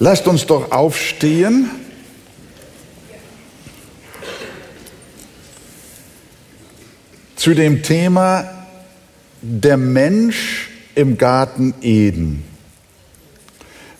[0.00, 1.70] Lasst uns doch aufstehen.
[7.34, 8.66] Zu dem Thema
[9.42, 12.44] der Mensch im Garten Eden.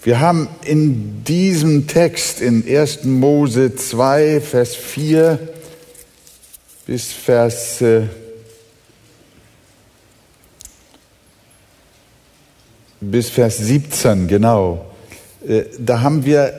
[0.02, 3.04] Wir haben in diesem Text in 1.
[3.04, 5.38] Mose 2, Vers 4
[6.86, 8.02] bis Vers äh,
[13.00, 14.87] bis Vers 17, genau.
[15.48, 16.52] Äh, da haben wir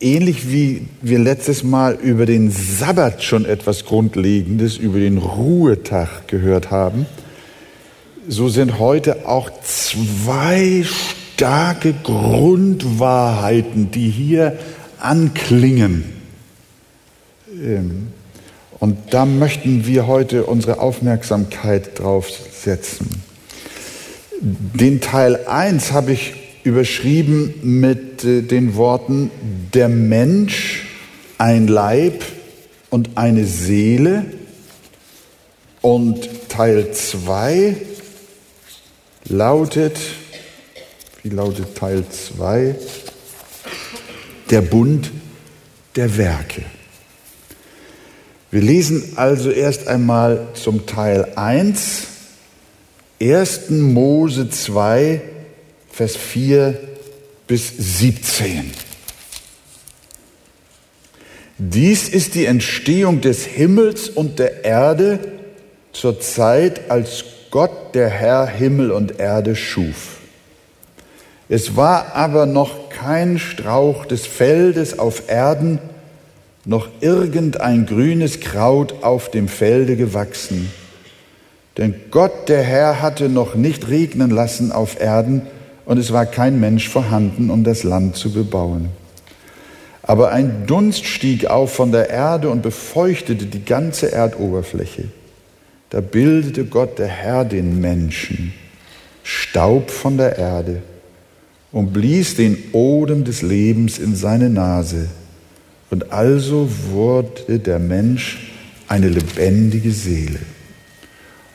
[0.00, 6.70] ähnlich wie wir letztes Mal über den Sabbat schon etwas Grundlegendes, über den Ruhetag gehört
[6.72, 7.06] haben,
[8.28, 14.58] so sind heute auch zwei starke Grundwahrheiten, die hier
[14.98, 16.04] anklingen.
[17.62, 18.08] Ähm,
[18.78, 23.22] und da möchten wir heute unsere Aufmerksamkeit drauf setzen.
[24.40, 29.30] Den Teil 1 habe ich überschrieben mit äh, den Worten
[29.74, 30.86] der Mensch,
[31.38, 32.24] ein Leib
[32.90, 34.24] und eine Seele.
[35.80, 37.76] Und Teil 2
[39.28, 39.98] lautet,
[41.22, 42.76] wie lautet Teil 2?
[44.50, 45.10] Der Bund
[45.96, 46.62] der Werke.
[48.52, 52.02] Wir lesen also erst einmal zum Teil 1,
[53.20, 53.70] 1.
[53.70, 55.22] Mose 2,
[56.02, 56.74] Vers 4
[57.46, 58.72] bis 17.
[61.58, 65.20] Dies ist die Entstehung des Himmels und der Erde
[65.92, 70.18] zur Zeit, als Gott der Herr Himmel und Erde schuf.
[71.48, 75.78] Es war aber noch kein Strauch des Feldes auf Erden,
[76.64, 80.68] noch irgendein grünes Kraut auf dem Felde gewachsen.
[81.78, 85.42] Denn Gott der Herr hatte noch nicht regnen lassen auf Erden,
[85.84, 88.88] und es war kein Mensch vorhanden, um das Land zu bebauen.
[90.02, 95.04] Aber ein Dunst stieg auf von der Erde und befeuchtete die ganze Erdoberfläche.
[95.90, 98.52] Da bildete Gott der Herr den Menschen,
[99.22, 100.82] Staub von der Erde,
[101.70, 105.08] und blies den Odem des Lebens in seine Nase.
[105.90, 108.52] Und also wurde der Mensch
[108.88, 110.38] eine lebendige Seele.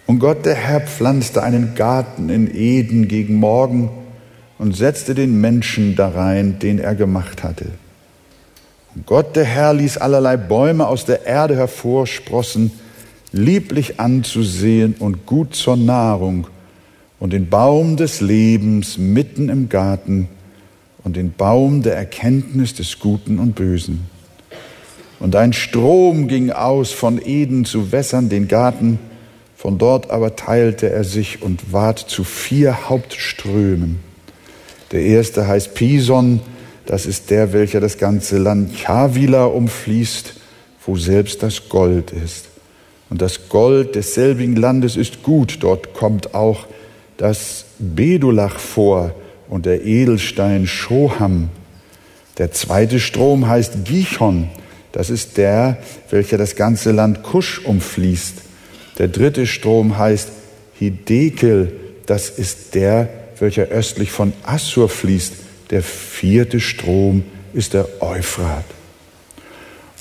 [0.06, 3.90] Und Gott der Herr pflanzte einen Garten in Eden gegen Morgen,
[4.60, 7.66] und setzte den Menschen darein, den er gemacht hatte.
[8.96, 12.72] Und Gott der Herr ließ allerlei Bäume aus der Erde hervorsprossen,
[13.32, 16.48] lieblich anzusehen und gut zur Nahrung,
[17.20, 20.28] und den Baum des Lebens mitten im Garten
[21.04, 24.08] und den Baum der Erkenntnis des Guten und Bösen.
[25.20, 29.00] Und ein Strom ging aus von Eden zu wässern den Garten,
[29.56, 34.07] von dort aber teilte er sich und ward zu vier Hauptströmen.
[34.92, 36.40] Der erste heißt Pison,
[36.86, 40.34] das ist der, welcher das ganze Land Chavila umfließt,
[40.86, 42.46] wo selbst das Gold ist.
[43.10, 46.68] Und das Gold desselbigen Landes ist gut, dort kommt auch
[47.18, 49.14] das Bedulach vor
[49.50, 51.50] und der Edelstein Shoham.
[52.38, 54.50] Der zweite Strom heißt Gichon,
[54.92, 55.78] das ist der,
[56.10, 58.36] welcher das ganze Land Kusch umfließt.
[58.98, 60.30] Der dritte Strom heißt
[60.74, 61.74] Hidekel,
[62.06, 63.10] das ist der,
[63.40, 65.34] welcher östlich von Assur fließt.
[65.70, 68.66] Der vierte Strom ist der Euphrat.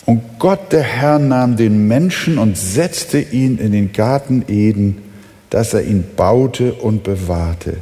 [0.04, 4.98] Und Gott der Herr nahm den Menschen und setzte ihn in den Garten Eden,
[5.50, 7.78] dass er ihn baute und bewahrte.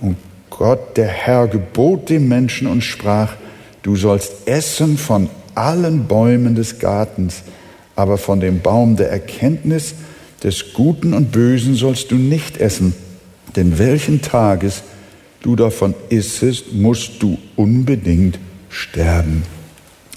[0.00, 0.16] Und
[0.48, 3.34] Gott der Herr gebot dem Menschen und sprach,
[3.82, 7.42] du sollst essen von allen Bäumen des Gartens,
[7.96, 9.94] aber von dem Baum der Erkenntnis
[10.42, 12.94] des Guten und Bösen sollst du nicht essen,
[13.56, 14.82] denn welchen Tages
[15.42, 18.38] du davon issest, musst du unbedingt
[18.68, 19.44] sterben.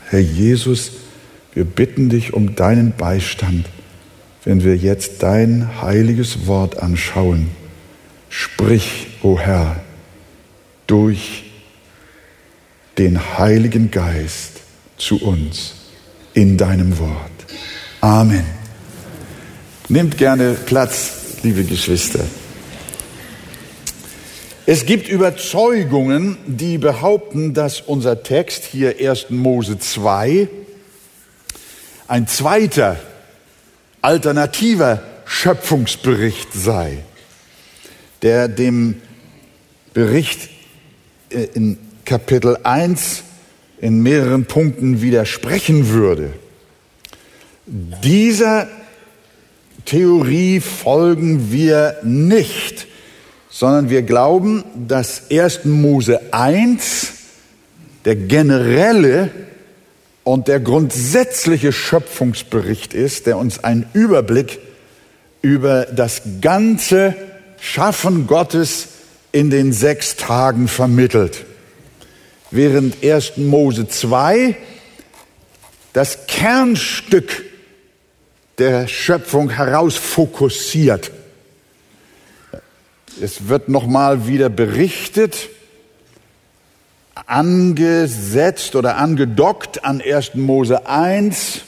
[0.10, 0.92] Herr Jesus,
[1.54, 3.68] wir bitten dich um deinen Beistand,
[4.44, 7.50] wenn wir jetzt dein heiliges Wort anschauen.
[8.30, 9.82] Sprich, o oh Herr,
[10.88, 11.44] durch
[12.98, 14.62] den Heiligen Geist
[14.98, 15.76] zu uns
[16.34, 17.32] in deinem Wort.
[18.02, 18.46] Amen.
[19.90, 22.22] Nehmt gerne Platz, liebe Geschwister.
[24.70, 29.30] Es gibt Überzeugungen, die behaupten, dass unser Text hier 1.
[29.30, 30.50] Mose 2
[32.10, 33.00] ein zweiter,
[34.02, 36.98] alternativer Schöpfungsbericht sei,
[38.24, 39.02] der dem
[39.94, 40.50] Bericht
[41.30, 43.24] äh, in Kapitel 1
[43.80, 46.34] in mehreren Punkten widersprechen würde.
[47.66, 48.68] Dieser
[49.86, 52.88] Theorie folgen wir nicht
[53.60, 55.66] sondern wir glauben, dass 1.
[55.66, 57.08] Mose 1
[58.06, 59.32] der generelle
[60.24, 64.60] und der grundsätzliche Schöpfungsbericht ist, der uns einen Überblick
[65.42, 67.16] über das ganze
[67.60, 68.90] Schaffen Gottes
[69.32, 71.44] in den sechs Tagen vermittelt.
[72.52, 73.38] Während 1.
[73.38, 74.56] Mose 2
[75.94, 77.44] das Kernstück
[78.60, 81.12] der Schöpfung herausfokussiert.
[83.20, 85.50] Es wird nochmal wieder berichtet,
[87.26, 90.36] angesetzt oder angedockt an 1.
[90.36, 91.62] Mose 1.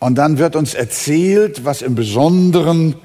[0.00, 2.96] Und dann wird uns erzählt, was im Besonderen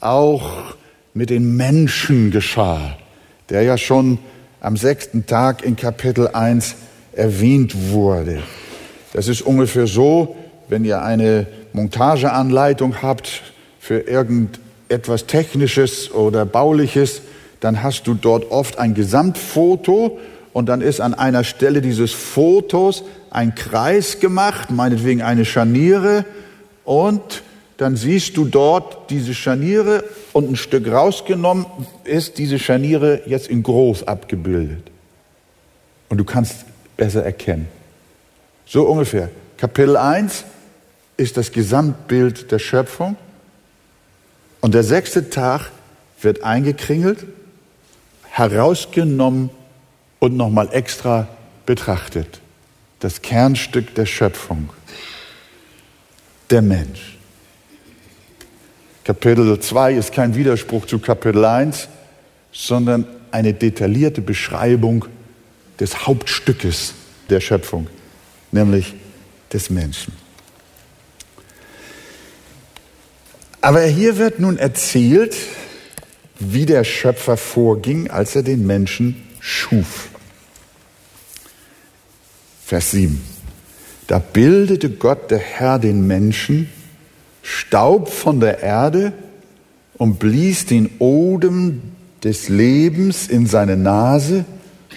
[0.00, 0.74] auch
[1.14, 2.96] mit den Menschen geschah,
[3.48, 4.18] der ja schon
[4.60, 6.74] am sechsten Tag in Kapitel 1
[7.12, 8.42] erwähnt wurde.
[9.12, 10.34] Das ist ungefähr so,
[10.68, 13.42] wenn ihr eine Montageanleitung habt
[13.78, 14.00] für
[14.88, 17.22] irgendetwas Technisches oder Bauliches,
[17.60, 20.18] dann hast du dort oft ein Gesamtfoto
[20.52, 26.24] und dann ist an einer Stelle dieses Fotos ein Kreis gemacht, meinetwegen eine Scharniere
[26.84, 27.42] und
[27.78, 31.66] dann siehst du dort diese Scharniere und ein Stück rausgenommen
[32.04, 34.90] ist diese Scharniere jetzt in groß abgebildet.
[36.08, 36.64] Und du kannst
[36.96, 37.66] besser erkennen.
[38.66, 39.30] So ungefähr.
[39.56, 40.44] Kapitel 1
[41.16, 43.16] ist das Gesamtbild der Schöpfung.
[44.64, 45.70] Und der sechste Tag
[46.22, 47.26] wird eingekringelt,
[48.30, 49.50] herausgenommen
[50.20, 51.28] und nochmal extra
[51.66, 52.40] betrachtet.
[52.98, 54.70] Das Kernstück der Schöpfung.
[56.48, 57.18] Der Mensch.
[59.04, 61.88] Kapitel 2 ist kein Widerspruch zu Kapitel 1,
[62.50, 65.04] sondern eine detaillierte Beschreibung
[65.78, 66.94] des Hauptstückes
[67.28, 67.86] der Schöpfung
[68.50, 68.94] nämlich
[69.52, 70.23] des Menschen.
[73.64, 75.34] Aber hier wird nun erzählt,
[76.38, 80.10] wie der Schöpfer vorging, als er den Menschen schuf.
[82.66, 83.22] Vers 7.
[84.06, 86.68] Da bildete Gott der Herr den Menschen,
[87.42, 89.14] Staub von der Erde
[89.96, 91.80] und blies den Odem
[92.22, 94.44] des Lebens in seine Nase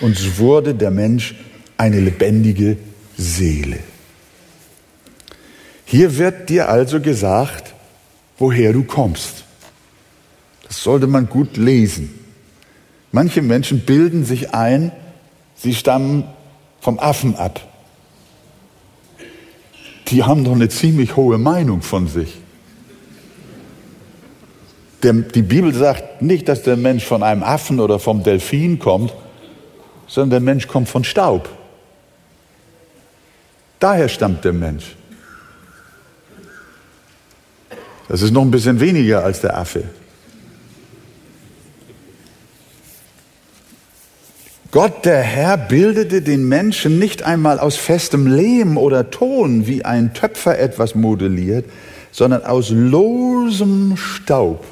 [0.02, 1.36] und wurde der Mensch
[1.78, 2.76] eine lebendige
[3.18, 3.80] Seele.
[5.86, 7.76] Hier wird dir also gesagt,
[8.38, 9.44] woher du kommst.
[10.68, 12.14] Das sollte man gut lesen.
[13.12, 14.92] Manche Menschen bilden sich ein,
[15.56, 16.26] sie stammen
[16.80, 17.62] vom Affen ab.
[20.10, 22.38] Die haben doch eine ziemlich hohe Meinung von sich.
[25.04, 29.14] Die Bibel sagt nicht, dass der Mensch von einem Affen oder vom Delfin kommt,
[30.08, 31.50] sondern der Mensch kommt von Staub.
[33.80, 34.97] Daher stammt der Mensch.
[38.08, 39.84] Das ist noch ein bisschen weniger als der Affe.
[44.72, 50.14] Gott der Herr bildete den Menschen nicht einmal aus festem Lehm oder Ton, wie ein
[50.14, 51.66] Töpfer etwas modelliert,
[52.12, 54.66] sondern aus losem Staub.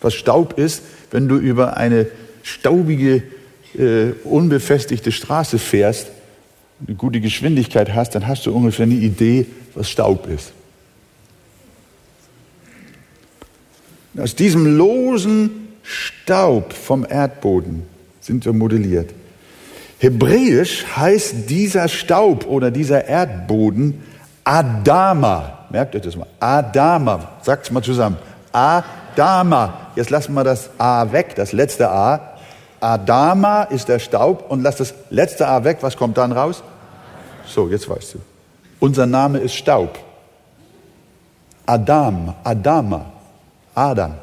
[0.00, 2.06] Was Staub ist, wenn du über eine
[2.42, 3.22] staubige,
[3.78, 6.08] äh, unbefestigte Straße fährst,
[6.86, 10.52] eine gute Geschwindigkeit hast, dann hast du ungefähr eine Idee, was Staub ist.
[14.18, 17.82] Aus diesem losen Staub vom Erdboden
[18.20, 19.10] sind wir modelliert.
[19.98, 24.02] Hebräisch heißt dieser Staub oder dieser Erdboden
[24.44, 25.66] Adama.
[25.70, 26.26] Merkt euch das mal.
[26.38, 27.32] Adama.
[27.42, 28.16] Sagt es mal zusammen.
[28.52, 29.92] Adama.
[29.96, 32.36] Jetzt lassen wir das A weg, das letzte A.
[32.80, 35.78] Adama ist der Staub und lass das letzte A weg.
[35.80, 36.62] Was kommt dann raus?
[37.46, 38.18] So, jetzt weißt du.
[38.80, 39.98] Unser Name ist Staub.
[41.64, 43.06] Adam, Adama,
[43.76, 44.14] Adam.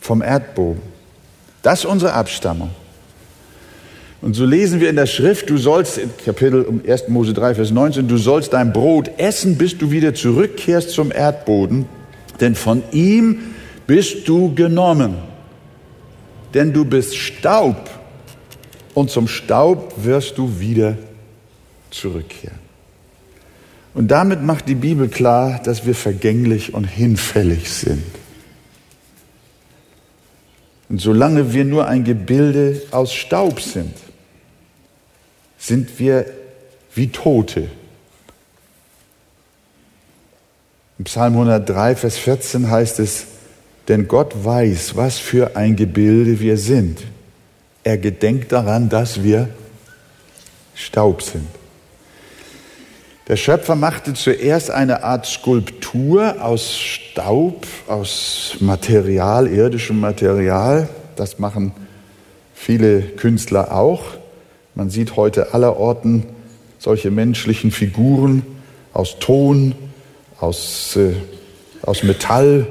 [0.00, 0.82] Vom Erdboden.
[1.62, 2.68] Das ist unsere Abstammung.
[4.20, 7.08] Und so lesen wir in der Schrift, du sollst, in Kapitel 1.
[7.08, 11.86] Mose 3, Vers 19, du sollst dein Brot essen, bis du wieder zurückkehrst zum Erdboden,
[12.40, 13.54] denn von ihm
[13.86, 15.16] bist du genommen
[16.54, 17.90] denn du bist Staub
[18.94, 20.96] und zum Staub wirst du wieder
[21.90, 22.63] zurückkehren.
[23.94, 28.04] Und damit macht die Bibel klar, dass wir vergänglich und hinfällig sind.
[30.88, 33.94] Und solange wir nur ein Gebilde aus Staub sind,
[35.56, 36.26] sind wir
[36.94, 37.70] wie Tote.
[40.98, 43.26] Im Psalm 103, Vers 14 heißt es,
[43.88, 47.02] denn Gott weiß, was für ein Gebilde wir sind.
[47.82, 49.48] Er gedenkt daran, dass wir
[50.74, 51.46] Staub sind.
[53.26, 60.90] Der Schöpfer machte zuerst eine Art Skulptur aus Staub, aus Material, irdischem Material.
[61.16, 61.72] Das machen
[62.54, 64.02] viele Künstler auch.
[64.74, 66.26] Man sieht heute allerorten
[66.78, 68.44] solche menschlichen Figuren
[68.92, 69.74] aus Ton,
[70.38, 71.14] aus, äh,
[71.80, 72.66] aus Metall,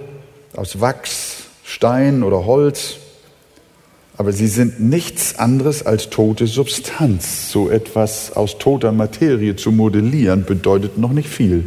[0.56, 2.98] aus Wachs, Stein oder Holz.
[4.24, 7.52] Aber sie sind nichts anderes als tote Substanz.
[7.52, 11.66] So etwas aus toter Materie zu modellieren bedeutet noch nicht viel.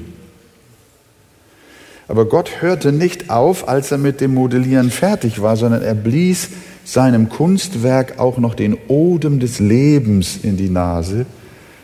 [2.08, 6.48] Aber Gott hörte nicht auf, als er mit dem Modellieren fertig war, sondern er blies
[6.82, 11.26] seinem Kunstwerk auch noch den Odem des Lebens in die Nase,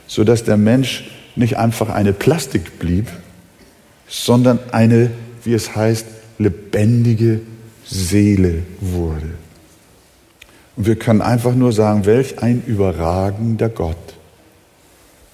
[0.06, 1.04] sodass der Mensch
[1.36, 3.08] nicht einfach eine Plastik blieb,
[4.08, 5.10] sondern eine,
[5.44, 6.06] wie es heißt,
[6.38, 7.40] lebendige
[7.84, 9.32] Seele wurde.
[10.76, 13.96] Und wir können einfach nur sagen, welch ein überragender Gott,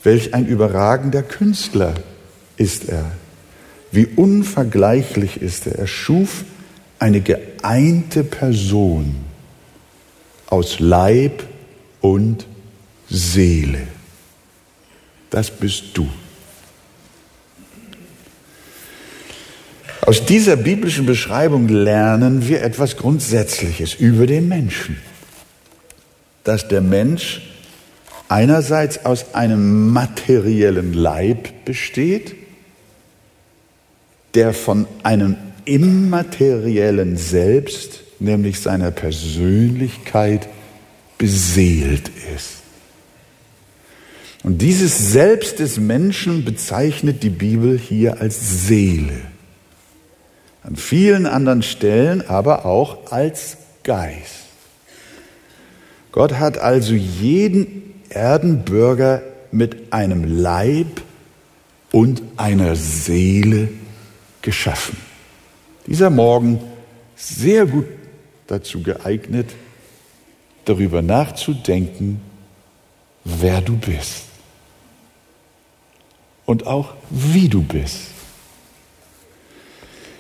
[0.03, 1.95] welch ein überragender Künstler
[2.57, 3.13] ist er.
[3.91, 5.79] Wie unvergleichlich ist er.
[5.79, 6.45] Er schuf
[6.99, 9.17] eine geeinte Person
[10.47, 11.45] aus Leib
[12.01, 12.47] und
[13.09, 13.87] Seele.
[15.31, 16.09] Das bist du.
[20.03, 24.97] Aus dieser biblischen Beschreibung lernen wir etwas Grundsätzliches über den Menschen.
[26.49, 27.43] Dass der Mensch
[28.31, 32.37] einerseits aus einem materiellen Leib besteht,
[34.33, 35.37] der von einem
[35.67, 40.49] immateriellen Selbst, nämlich seiner Persönlichkeit,
[41.19, 42.63] beseelt ist.
[44.43, 49.21] Und dieses Selbst des Menschen bezeichnet die Bibel hier als Seele.
[50.63, 54.48] An vielen anderen Stellen aber auch als Geist.
[56.19, 59.23] Gott hat also jeden Erdenbürger
[59.53, 61.01] mit einem Leib
[61.93, 63.69] und einer Seele
[64.43, 64.97] geschaffen.
[65.87, 66.59] Dieser Morgen
[67.15, 67.87] sehr gut
[68.49, 69.47] dazu geeignet,
[70.65, 72.21] darüber nachzudenken,
[73.23, 74.25] wer du bist
[76.47, 78.18] und auch wie du bist.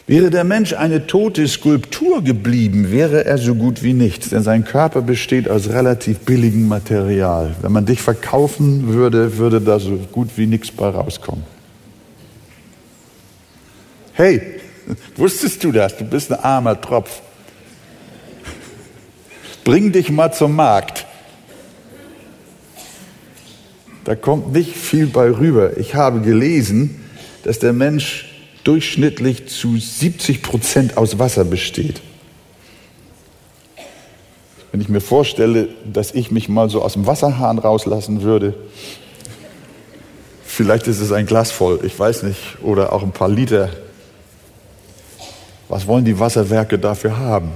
[0.08, 4.64] Wäre der Mensch eine tote Skulptur geblieben, wäre er so gut wie nichts, denn sein
[4.64, 7.54] Körper besteht aus relativ billigem Material.
[7.60, 11.44] Wenn man dich verkaufen würde, würde da so gut wie nichts bei rauskommen.
[14.14, 14.40] Hey,
[15.16, 15.98] wusstest du das?
[15.98, 17.20] Du bist ein armer Tropf.
[19.62, 21.04] Bring dich mal zum Markt.
[24.04, 25.76] Da kommt nicht viel bei rüber.
[25.76, 27.04] Ich habe gelesen,
[27.44, 28.27] dass der Mensch
[28.68, 32.02] durchschnittlich zu 70 Prozent aus Wasser besteht.
[34.70, 38.52] Wenn ich mir vorstelle, dass ich mich mal so aus dem Wasserhahn rauslassen würde,
[40.44, 43.70] vielleicht ist es ein Glas voll, ich weiß nicht, oder auch ein paar Liter.
[45.70, 47.52] Was wollen die Wasserwerke dafür haben?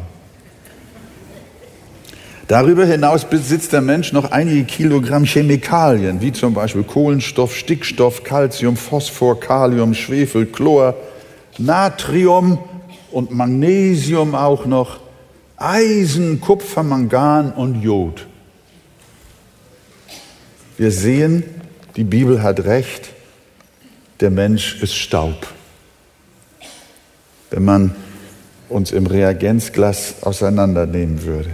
[2.49, 8.77] Darüber hinaus besitzt der Mensch noch einige Kilogramm Chemikalien, wie zum Beispiel Kohlenstoff, Stickstoff, Calcium,
[8.77, 10.95] Phosphor, Kalium, Schwefel, Chlor,
[11.59, 12.59] Natrium
[13.13, 15.01] und Magnesium auch noch,
[15.57, 18.27] Eisen, Kupfer, Mangan und Jod.
[20.77, 21.45] Wir sehen,
[21.97, 23.11] die Bibel hat recht,
[24.21, 25.47] der Mensch ist Staub.
[27.51, 27.95] Wenn man
[28.69, 31.51] uns im Reagenzglas auseinandernehmen würde.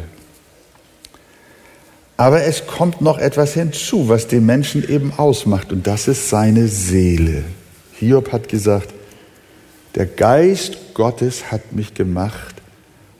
[2.19, 6.67] Aber es kommt noch etwas hinzu, was den Menschen eben ausmacht, und das ist seine
[6.67, 7.45] Seele.
[7.93, 8.93] Hiob hat gesagt,
[9.95, 12.57] der Geist Gottes hat mich gemacht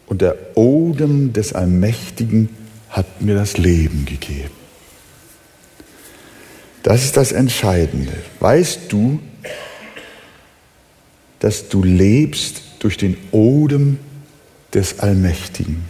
[0.07, 2.49] und der Odem des Allmächtigen
[2.91, 4.51] hat mir das Leben gegeben.
[6.83, 8.15] Das ist das Entscheidende.
[8.41, 9.21] Weißt du,
[11.39, 13.99] dass du lebst durch den Odem
[14.75, 15.85] des Allmächtigen?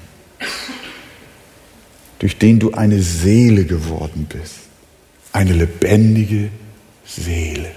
[2.19, 4.57] Durch den du eine Seele geworden bist.
[5.33, 6.51] Eine lebendige
[7.05, 7.71] Seele.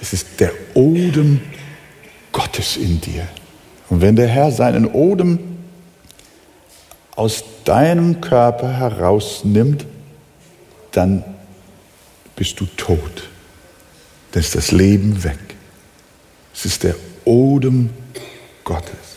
[0.00, 1.40] Es ist der Odem
[2.32, 3.26] Gottes in dir.
[3.88, 5.38] Und wenn der Herr seinen Odem
[7.14, 9.86] aus deinem Körper herausnimmt,
[10.90, 11.24] dann
[12.36, 13.28] bist du tot.
[14.32, 15.38] Dann ist das Leben weg.
[16.54, 17.90] Es ist der Odem
[18.64, 19.11] Gottes.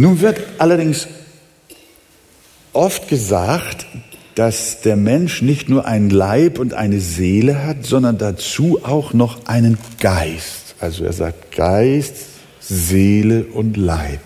[0.00, 1.08] Nun wird allerdings
[2.72, 3.84] oft gesagt,
[4.34, 9.44] dass der Mensch nicht nur einen Leib und eine Seele hat, sondern dazu auch noch
[9.44, 10.74] einen Geist.
[10.80, 12.14] Also er sagt Geist,
[12.60, 14.22] Seele und Leib.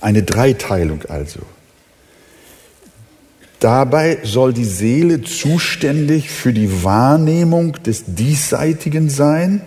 [0.00, 1.40] Eine Dreiteilung also.
[3.60, 9.60] Dabei soll die Seele zuständig für die Wahrnehmung des Diesseitigen sein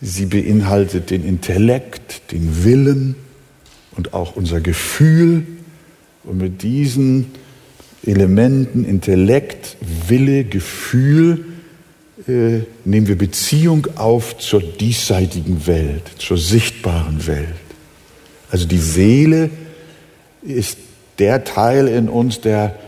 [0.00, 3.16] Sie beinhaltet den Intellekt, den Willen
[3.96, 5.46] und auch unser Gefühl
[6.24, 7.26] Und mit diesen
[8.04, 9.76] Elementen, Intellekt,
[10.08, 11.44] Wille, Gefühl,
[12.26, 17.46] äh, nehmen wir Beziehung auf zur diesseitigen Welt, zur sichtbaren Welt.
[18.50, 19.50] Also die Seele
[20.42, 20.78] ist
[21.18, 22.78] der Teil in uns, der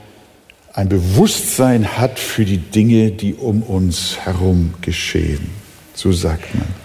[0.73, 5.50] ein Bewusstsein hat für die Dinge, die um uns herum geschehen.
[5.95, 6.81] So sagt man.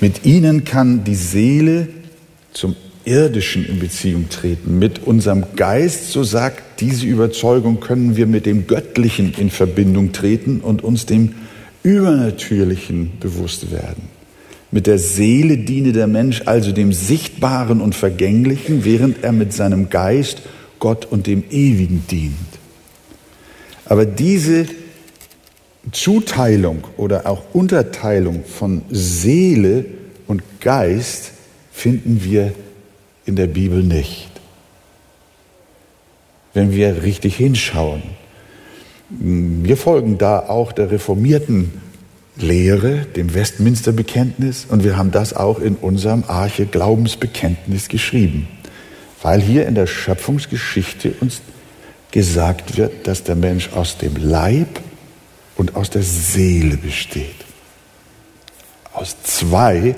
[0.00, 1.88] Mit ihnen kann die Seele
[2.52, 4.78] zum Irdischen in Beziehung treten.
[4.78, 10.60] Mit unserem Geist, so sagt diese Überzeugung, können wir mit dem Göttlichen in Verbindung treten
[10.60, 11.34] und uns dem
[11.82, 14.04] Übernatürlichen bewusst werden.
[14.70, 19.90] Mit der Seele diene der Mensch also dem Sichtbaren und Vergänglichen, während er mit seinem
[19.90, 20.42] Geist
[20.78, 22.36] Gott und dem Ewigen dient.
[23.84, 24.66] Aber diese
[25.92, 29.86] Zuteilung oder auch Unterteilung von Seele
[30.26, 31.32] und Geist
[31.72, 32.52] finden wir
[33.24, 34.28] in der Bibel nicht.
[36.52, 38.02] Wenn wir richtig hinschauen.
[39.08, 41.72] Wir folgen da auch der reformierten
[42.36, 48.48] Lehre, dem Westminster-Bekenntnis, und wir haben das auch in unserem Arche Glaubensbekenntnis geschrieben,
[49.22, 51.40] weil hier in der Schöpfungsgeschichte uns
[52.10, 54.80] gesagt wird, dass der Mensch aus dem Leib
[55.60, 57.36] und aus der Seele besteht.
[58.94, 59.94] Aus zwei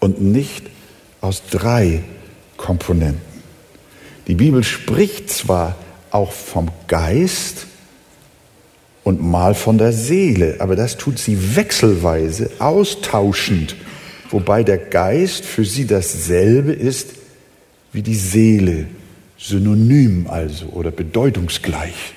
[0.00, 0.66] und nicht
[1.22, 2.04] aus drei
[2.58, 3.22] Komponenten.
[4.26, 5.76] Die Bibel spricht zwar
[6.10, 7.66] auch vom Geist
[9.02, 13.76] und mal von der Seele, aber das tut sie wechselweise, austauschend,
[14.28, 17.14] wobei der Geist für sie dasselbe ist
[17.94, 18.88] wie die Seele,
[19.38, 22.12] synonym also oder bedeutungsgleich.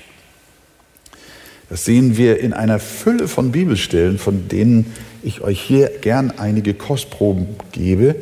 [1.68, 4.92] Das sehen wir in einer Fülle von Bibelstellen, von denen
[5.22, 8.14] ich euch hier gern einige Kostproben gebe,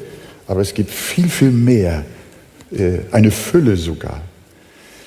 [0.47, 2.05] aber es gibt viel, viel mehr,
[2.71, 4.23] äh, eine Fülle sogar.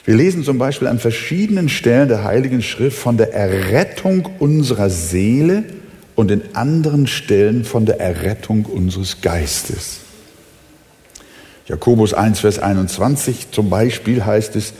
[0.06, 5.64] Wir lesen zum Beispiel an verschiedenen Stellen der Heiligen Schrift von der Errettung unserer Seele
[6.16, 9.98] und in anderen Stellen von der Errettung unseres Geistes.
[11.68, 14.74] Jakobus 1, Vers 21 zum Beispiel heißt es,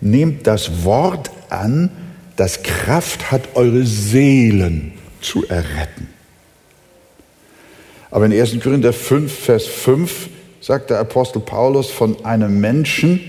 [0.00, 1.90] nehmt das Wort an,
[2.40, 6.08] das Kraft hat, eure Seelen zu erretten.
[8.10, 8.58] Aber in 1.
[8.62, 10.30] Korinther 5, Vers 5
[10.62, 13.20] sagt der Apostel Paulus von einem Menschen,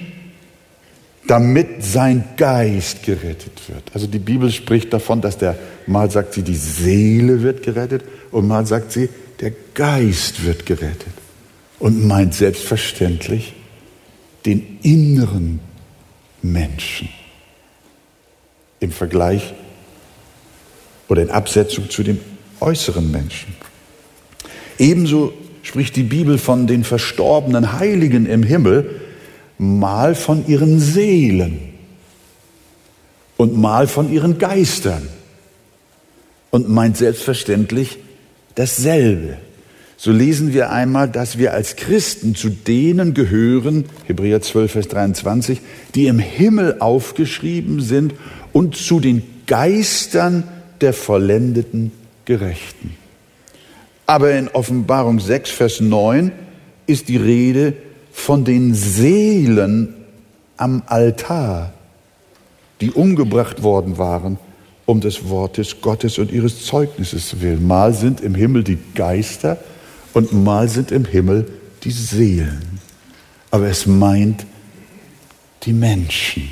[1.27, 3.83] damit sein Geist gerettet wird.
[3.93, 8.47] Also die Bibel spricht davon, dass der, mal sagt sie, die Seele wird gerettet und
[8.47, 9.09] mal sagt sie,
[9.41, 11.13] der Geist wird gerettet.
[11.79, 13.55] Und meint selbstverständlich
[14.45, 15.59] den inneren
[16.41, 17.09] Menschen
[18.81, 19.53] im Vergleich
[21.07, 22.19] oder in Absetzung zu dem
[22.59, 23.55] äußeren Menschen.
[24.77, 28.99] Ebenso spricht die Bibel von den verstorbenen Heiligen im Himmel,
[29.57, 31.59] mal von ihren Seelen
[33.37, 35.07] und mal von ihren Geistern
[36.49, 37.99] und meint selbstverständlich
[38.55, 39.37] dasselbe.
[39.97, 45.61] So lesen wir einmal, dass wir als Christen zu denen gehören, Hebräer 12, Vers 23,
[45.93, 48.15] die im Himmel aufgeschrieben sind
[48.53, 50.43] und zu den Geistern
[50.81, 51.91] der vollendeten
[52.25, 52.95] Gerechten.
[54.05, 56.31] Aber in Offenbarung 6, Vers 9
[56.87, 57.73] ist die Rede
[58.11, 59.93] von den Seelen
[60.57, 61.73] am Altar,
[62.81, 64.37] die umgebracht worden waren
[64.91, 67.65] um des Wortes Gottes und ihres Zeugnisses willen.
[67.65, 69.57] Mal sind im Himmel die Geister
[70.13, 71.47] und mal sind im Himmel
[71.83, 72.79] die Seelen.
[73.51, 74.45] Aber es meint
[75.63, 76.49] die Menschen.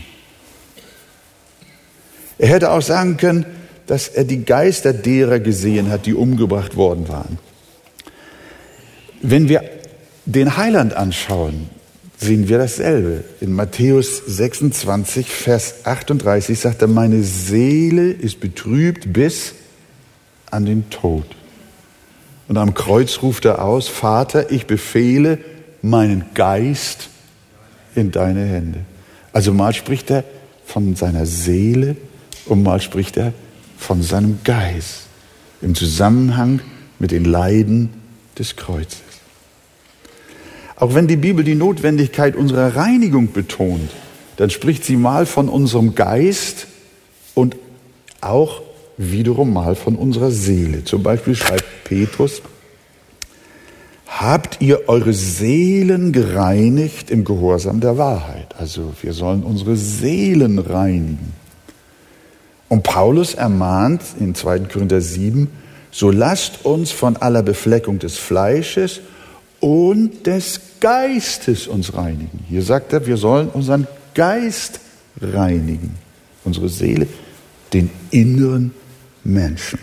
[2.39, 3.45] Er hätte auch sagen können,
[3.86, 7.38] dass er die Geister derer gesehen hat, die umgebracht worden waren.
[9.21, 9.63] Wenn wir
[10.25, 11.69] den Heiland anschauen,
[12.17, 13.25] sehen wir dasselbe.
[13.41, 19.54] In Matthäus 26, Vers 38 sagt er, meine Seele ist betrübt bis
[20.49, 21.25] an den Tod.
[22.47, 25.39] Und am Kreuz ruft er aus, Vater, ich befehle
[25.82, 27.10] meinen Geist
[27.95, 28.80] in deine Hände.
[29.34, 30.23] Also mal spricht er
[30.65, 31.95] von seiner Seele
[32.45, 33.34] und mal spricht er
[33.78, 35.08] von seinem Geist
[35.62, 36.62] im Zusammenhang
[36.99, 37.89] mit den Leiden
[38.38, 39.02] des Kreuzes.
[40.75, 43.89] Auch wenn die Bibel die Notwendigkeit unserer Reinigung betont,
[44.38, 46.67] dann spricht sie mal von unserem Geist
[47.34, 47.58] und
[48.21, 48.62] auch
[48.97, 50.86] wiederum mal von unserer Seele.
[50.86, 52.41] Zum Beispiel schreibt Petrus,
[54.08, 58.56] habt ihr eure Seelen gereinigt im Gehorsam der Wahrheit.
[58.58, 61.34] Also wir sollen unsere Seelen reinigen.
[62.69, 64.60] Und Paulus ermahnt in 2.
[64.60, 65.47] Korinther 7,
[65.91, 69.01] so lasst uns von aller Befleckung des Fleisches
[69.60, 72.45] und des Geistes uns reinigen.
[72.47, 74.79] Hier sagt er, wir sollen unseren Geist
[75.19, 75.95] reinigen,
[76.45, 77.08] unsere Seele,
[77.73, 78.71] den inneren
[79.23, 79.79] Menschen.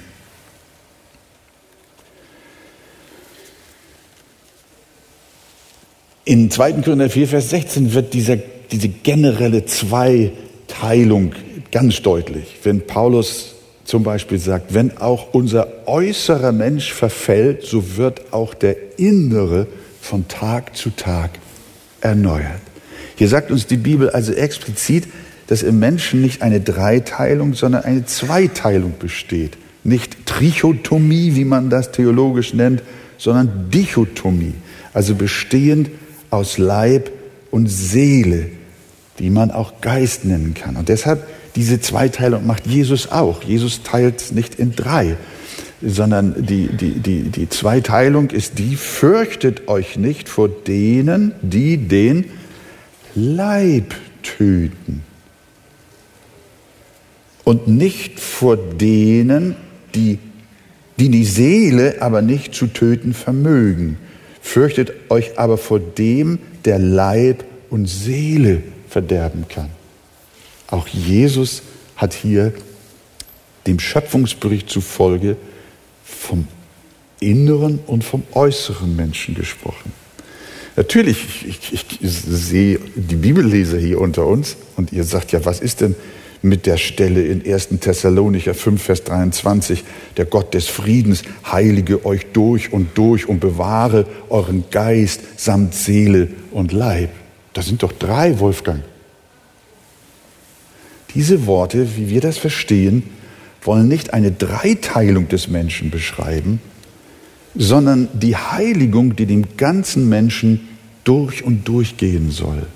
[6.24, 6.82] In 2.
[6.82, 11.34] Korinther 4, Vers 16 wird dieser, diese generelle Zweiteilung
[11.76, 12.56] ganz deutlich.
[12.62, 13.52] Wenn Paulus
[13.84, 19.66] zum Beispiel sagt, wenn auch unser äußerer Mensch verfällt, so wird auch der innere
[20.00, 21.32] von Tag zu Tag
[22.00, 22.62] erneuert.
[23.16, 25.06] Hier sagt uns die Bibel also explizit,
[25.48, 29.58] dass im Menschen nicht eine Dreiteilung, sondern eine Zweiteilung besteht.
[29.84, 32.82] Nicht Trichotomie, wie man das theologisch nennt,
[33.18, 34.54] sondern Dichotomie,
[34.94, 35.90] also bestehend
[36.30, 37.10] aus Leib
[37.50, 38.46] und Seele,
[39.18, 40.76] die man auch Geist nennen kann.
[40.76, 43.42] Und deshalb diese Zweiteilung macht Jesus auch.
[43.42, 45.16] Jesus teilt nicht in drei,
[45.82, 52.26] sondern die, die, die, die Zweiteilung ist die, fürchtet euch nicht vor denen, die den
[53.14, 55.02] Leib töten.
[57.44, 59.56] Und nicht vor denen,
[59.94, 60.18] die,
[60.98, 63.98] die die Seele aber nicht zu töten vermögen.
[64.42, 69.70] Fürchtet euch aber vor dem, der Leib und Seele verderben kann.
[70.68, 71.62] Auch Jesus
[71.96, 72.52] hat hier
[73.66, 75.36] dem Schöpfungsbericht zufolge
[76.04, 76.46] vom
[77.20, 79.92] inneren und vom äußeren Menschen gesprochen.
[80.76, 85.60] Natürlich, ich, ich, ich, sehe die Bibelleser hier unter uns und ihr sagt ja, was
[85.60, 85.94] ist denn
[86.42, 87.68] mit der Stelle in 1.
[87.80, 89.84] Thessalonicher 5, Vers 23,
[90.18, 96.28] der Gott des Friedens heilige euch durch und durch und bewahre euren Geist samt Seele
[96.52, 97.10] und Leib.
[97.54, 98.82] Das sind doch drei, Wolfgang.
[101.16, 103.02] Diese Worte, wie wir das verstehen,
[103.62, 106.60] wollen nicht eine Dreiteilung des Menschen beschreiben,
[107.54, 110.68] sondern die Heiligung, die dem ganzen Menschen
[111.04, 112.66] durch und durch gehen soll.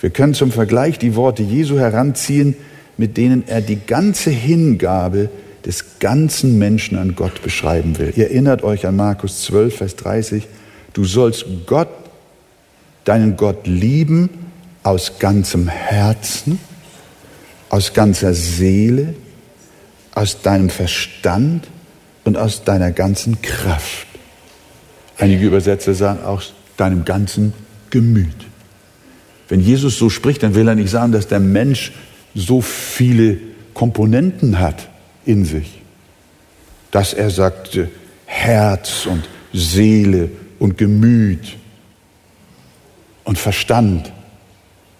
[0.00, 2.56] Wir können zum Vergleich die Worte Jesu heranziehen,
[2.96, 5.28] mit denen er die ganze Hingabe
[5.66, 8.14] des ganzen Menschen an Gott beschreiben will.
[8.16, 10.48] Ihr erinnert euch an Markus 12, Vers 30.
[10.94, 11.88] Du sollst Gott,
[13.04, 14.30] deinen Gott lieben
[14.82, 16.58] aus ganzem Herzen,
[17.74, 19.14] aus ganzer Seele,
[20.14, 21.66] aus deinem Verstand
[22.22, 24.06] und aus deiner ganzen Kraft.
[25.18, 27.52] Einige Übersetzer sagen aus deinem ganzen
[27.90, 28.46] Gemüt.
[29.48, 31.90] Wenn Jesus so spricht, dann will er nicht sagen, dass der Mensch
[32.32, 33.38] so viele
[33.74, 34.88] Komponenten hat
[35.24, 35.82] in sich,
[36.92, 37.76] dass er sagt
[38.24, 41.56] Herz und Seele und Gemüt
[43.24, 44.12] und Verstand,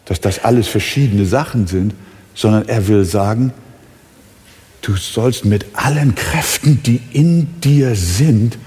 [0.07, 1.95] dass das alles verschiedene Sachen sind,
[2.35, 3.53] sondern er will sagen,
[4.83, 8.59] du sollst mit allen Kräften, die in dir sind,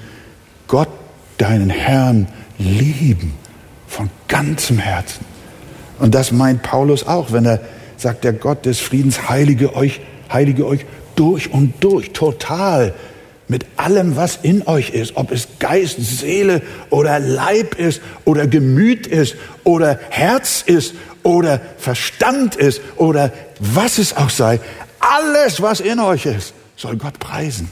[0.68, 0.90] Gott,
[1.38, 2.28] deinen Herrn,
[2.58, 3.34] lieben
[3.88, 5.26] von ganzem Herzen.
[6.00, 7.62] Und das meint Paulus auch, wenn er
[7.98, 10.02] sagt, der Gott des Friedens heilige euch,
[10.32, 12.94] heilige euch durch und durch, total,
[13.48, 19.08] mit allem, was in euch ist, ob es Geist, Seele oder Leib ist oder Gemüt
[19.08, 24.60] ist oder Herz ist oder Verstand ist oder was es auch sei,
[25.00, 27.70] alles, was in euch ist, soll Gott preisen.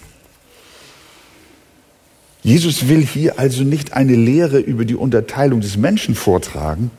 [2.43, 6.91] Jesus will hier also nicht eine Lehre über die Unterteilung des Menschen vortragen.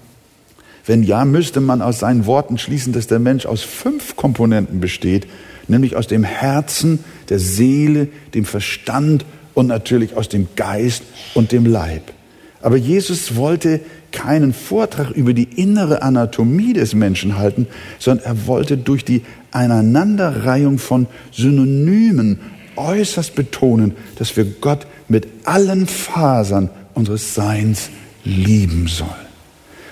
[0.84, 5.26] Wenn ja, müsste man aus seinen Worten schließen, dass der Mensch aus fünf Komponenten besteht,
[5.68, 11.02] nämlich aus dem Herzen, der Seele, dem Verstand und natürlich aus dem Geist
[11.34, 12.12] und dem Leib.
[12.60, 13.80] Aber Jesus wollte
[14.16, 17.66] keinen Vortrag über die innere Anatomie des Menschen halten,
[17.98, 22.40] sondern er wollte durch die Aneinanderreihung von Synonymen
[22.76, 27.90] äußerst betonen, dass wir Gott mit allen Fasern unseres Seins
[28.24, 29.10] lieben sollen.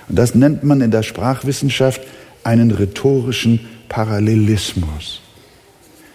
[0.08, 2.00] Und das nennt man in der Sprachwissenschaft
[2.44, 3.60] einen rhetorischen
[3.90, 5.20] Parallelismus,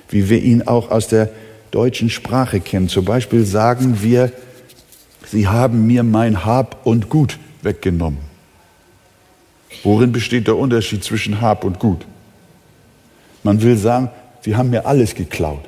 [0.10, 1.30] wie wir ihn auch aus der
[1.70, 2.90] deutschen Sprache kennen.
[2.90, 4.32] Zum Beispiel sagen wir,
[5.28, 8.20] Sie haben mir mein Hab und Gut weggenommen.
[9.84, 12.06] Worin besteht der Unterschied zwischen Hab und Gut?
[13.44, 14.10] Man will sagen,
[14.42, 15.64] sie haben mir alles geklaut.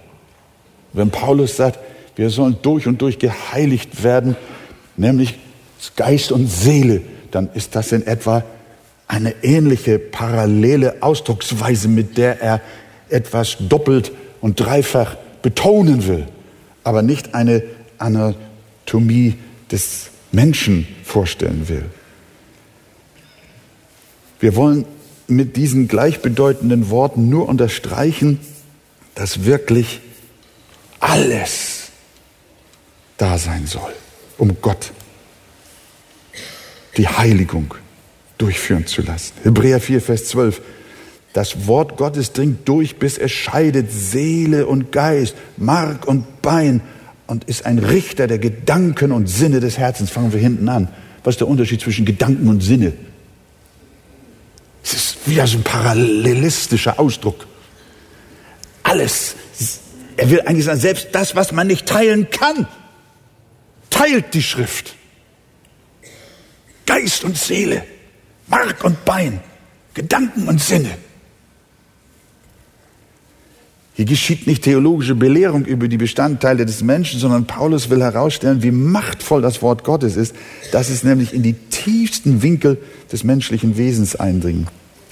[0.93, 1.79] Wenn Paulus sagt,
[2.15, 4.35] wir sollen durch und durch geheiligt werden,
[4.97, 5.39] nämlich
[5.95, 7.01] Geist und Seele,
[7.31, 8.43] dann ist das in etwa
[9.07, 12.61] eine ähnliche parallele Ausdrucksweise, mit der er
[13.09, 16.27] etwas doppelt und dreifach betonen will,
[16.83, 17.63] aber nicht eine
[17.97, 19.35] Anatomie
[19.71, 21.85] des Menschen vorstellen will.
[24.39, 24.85] Wir wollen
[25.27, 28.39] mit diesen gleichbedeutenden Worten nur unterstreichen,
[29.15, 30.01] dass wirklich
[30.99, 31.89] alles
[33.17, 33.93] da sein soll,
[34.37, 34.91] um Gott
[36.97, 37.73] die Heiligung
[38.37, 39.33] durchführen zu lassen.
[39.43, 40.61] Hebräer 4, Vers 12.
[41.33, 46.81] Das Wort Gottes dringt durch, bis es scheidet Seele und Geist, Mark und Bein
[47.31, 50.09] und ist ein Richter der Gedanken und Sinne des Herzens.
[50.09, 50.89] Fangen wir hinten an.
[51.23, 52.91] Was ist der Unterschied zwischen Gedanken und Sinne?
[54.83, 57.47] Es ist wieder so ein parallelistischer Ausdruck.
[58.83, 59.35] Alles.
[60.17, 62.67] Er will eigentlich sagen, selbst das, was man nicht teilen kann,
[63.89, 64.95] teilt die Schrift.
[66.85, 67.85] Geist und Seele,
[68.47, 69.39] Mark und Bein,
[69.93, 70.89] Gedanken und Sinne.
[73.93, 78.71] Hier geschieht nicht theologische Belehrung über die Bestandteile des Menschen, sondern Paulus will herausstellen, wie
[78.71, 80.33] machtvoll das Wort Gottes ist,
[80.71, 82.77] dass es nämlich in die tiefsten Winkel
[83.11, 84.69] des menschlichen Wesens eindringt.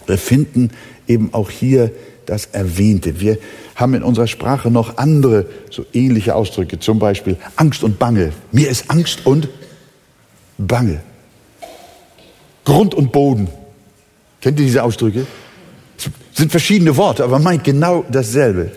[0.07, 0.71] Wir finden
[1.07, 1.91] eben auch hier
[2.25, 3.19] das Erwähnte.
[3.19, 3.37] Wir
[3.75, 8.31] haben in unserer Sprache noch andere so ähnliche Ausdrücke, zum Beispiel Angst und Bange.
[8.51, 9.49] Mir ist Angst und
[10.57, 11.01] Bange.
[12.63, 13.49] Grund und Boden.
[14.41, 15.25] Kennt ihr diese Ausdrücke?
[16.39, 18.71] Sind verschiedene Worte, aber meint genau dasselbe.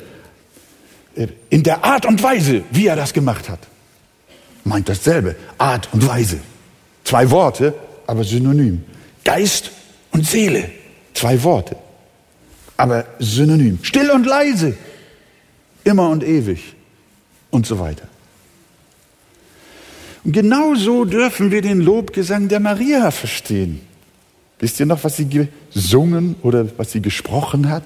[1.49, 3.61] In der Art und Weise, wie er das gemacht hat,
[4.65, 5.37] meint dasselbe.
[5.59, 6.41] Art und Weise.
[7.05, 7.75] Zwei Worte,
[8.07, 8.85] aber synonym.
[9.25, 9.71] Geist
[10.11, 10.71] und Seele.
[11.15, 11.77] Zwei Worte,
[12.77, 13.79] aber synonym.
[13.83, 14.77] Still und leise.
[15.85, 16.75] Immer und ewig.
[17.51, 18.09] Und so weiter.
[20.25, 23.81] Und genauso dürfen wir den Lobgesang der Maria verstehen.
[24.63, 27.83] Wisst ihr noch, was sie gesungen oder was sie gesprochen hat?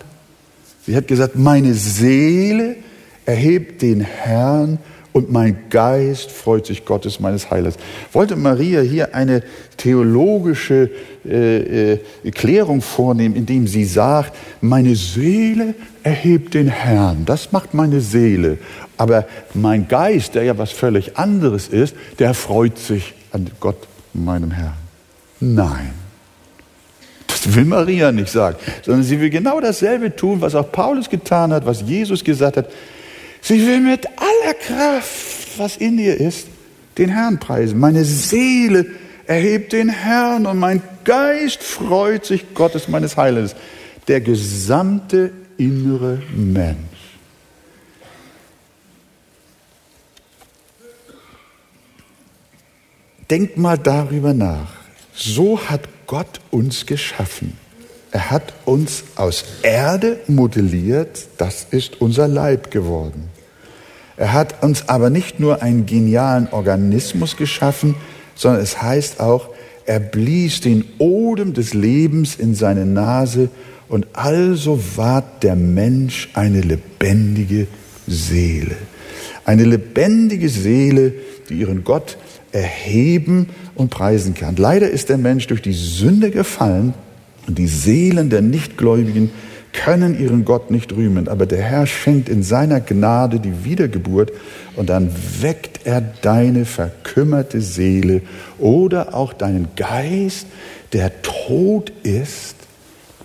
[0.85, 2.77] Sie hat gesagt, meine Seele
[3.25, 4.77] erhebt den Herrn
[5.15, 7.77] und mein Geist freut sich Gottes meines Heilers.
[8.13, 9.43] Wollte Maria hier eine
[9.79, 10.91] theologische
[11.25, 17.25] äh, äh, Erklärung vornehmen, indem sie sagt, meine Seele erhebt den Herrn.
[17.25, 18.59] Das macht meine Seele.
[18.99, 24.51] Aber mein Geist, der ja was völlig anderes ist, der freut sich an Gott, meinem
[24.51, 24.75] Herrn.
[25.41, 26.06] Nein
[27.55, 31.67] will Maria nicht sagen, sondern sie will genau dasselbe tun, was auch Paulus getan hat,
[31.67, 32.71] was Jesus gesagt hat.
[33.41, 36.49] Sie will mit aller Kraft, was in ihr ist,
[36.99, 37.79] den Herrn preisen.
[37.79, 38.87] Meine Seele
[39.27, 43.55] erhebt den Herrn und mein Geist freut sich Gottes meines Heilens.
[44.09, 46.77] Der gesamte innere Mensch.
[53.31, 54.69] Denk mal darüber nach.
[55.15, 57.59] So hat Gott uns geschaffen.
[58.13, 63.29] Er hat uns aus Erde modelliert, das ist unser Leib geworden.
[64.17, 67.95] Er hat uns aber nicht nur einen genialen Organismus geschaffen,
[68.35, 69.51] sondern es heißt auch,
[69.85, 73.51] er blies den Odem des Lebens in seine Nase
[73.89, 77.67] und also ward der Mensch eine lebendige
[78.07, 78.77] Seele.
[79.45, 81.15] Eine lebendige Seele,
[81.49, 82.17] die ihren Gott
[82.53, 84.57] erheben und preisen kann.
[84.57, 86.95] Leider ist der Mensch durch die Sünde gefallen
[87.47, 89.31] und die Seelen der Nichtgläubigen
[89.73, 91.29] können ihren Gott nicht rühmen.
[91.29, 94.33] Aber der Herr schenkt in seiner Gnade die Wiedergeburt
[94.75, 95.11] und dann
[95.41, 98.23] weckt er deine verkümmerte Seele
[98.59, 100.47] oder auch deinen Geist,
[100.93, 102.57] der tot ist,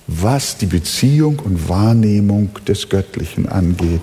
[0.08, 4.02] was die Beziehung und Wahrnehmung des Göttlichen angeht.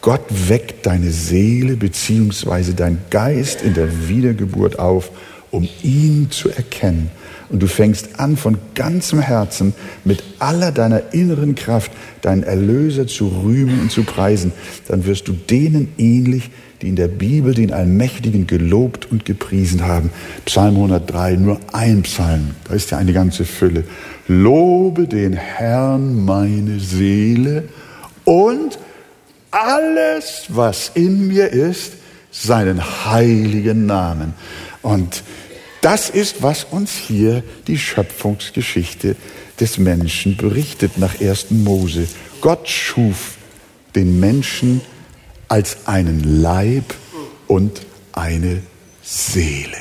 [0.00, 5.12] Gott weckt deine Seele beziehungsweise dein Geist in der Wiedergeburt auf
[5.52, 7.10] um ihn zu erkennen.
[7.48, 13.28] Und du fängst an, von ganzem Herzen, mit aller deiner inneren Kraft, deinen Erlöser zu
[13.28, 14.52] rühmen und zu preisen.
[14.88, 20.10] Dann wirst du denen ähnlich, die in der Bibel den Allmächtigen gelobt und gepriesen haben.
[20.46, 23.84] Psalm 103, nur ein Psalm, da ist ja eine ganze Fülle.
[24.26, 27.64] Lobe den Herrn meine Seele
[28.24, 28.78] und
[29.50, 31.92] alles, was in mir ist,
[32.30, 34.32] seinen heiligen Namen.
[34.82, 35.22] Und
[35.80, 39.16] das ist, was uns hier die Schöpfungsgeschichte
[39.58, 41.50] des Menschen berichtet nach 1.
[41.50, 42.06] Mose.
[42.40, 43.36] Gott schuf
[43.94, 44.80] den Menschen
[45.48, 46.94] als einen Leib
[47.46, 48.62] und eine
[49.02, 49.76] Seele,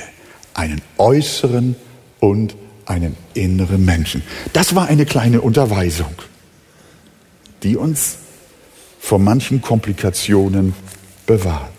[0.53, 1.75] einen äußeren
[2.19, 4.23] und einen inneren Menschen.
[4.53, 6.13] Das war eine kleine Unterweisung,
[7.63, 8.17] die uns
[8.99, 10.73] vor manchen Komplikationen
[11.25, 11.71] bewahrt.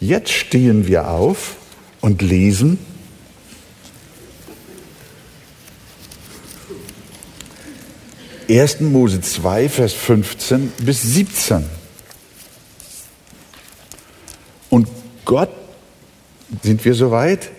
[0.00, 1.56] Jetzt stehen wir auf
[2.00, 2.78] und lesen
[8.48, 8.80] 1.
[8.80, 11.64] Mose 2, Vers 15 bis 17.
[14.70, 14.88] Und
[15.26, 15.50] Gott,
[16.62, 17.50] sind wir soweit?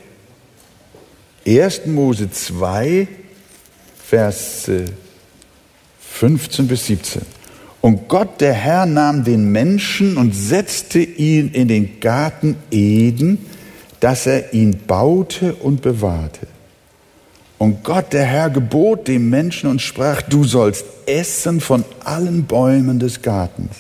[1.45, 1.86] 1.
[1.86, 3.08] Mose 2,
[4.04, 4.71] Vers
[5.99, 7.21] 15 bis 17.
[7.82, 13.45] Und Gott, der Herr, nahm den Menschen und setzte ihn in den Garten Eden,
[13.99, 16.47] dass er ihn baute und bewahrte.
[17.57, 22.99] Und Gott, der Herr, gebot dem Menschen und sprach, du sollst essen von allen Bäumen
[22.99, 23.75] des Gartens.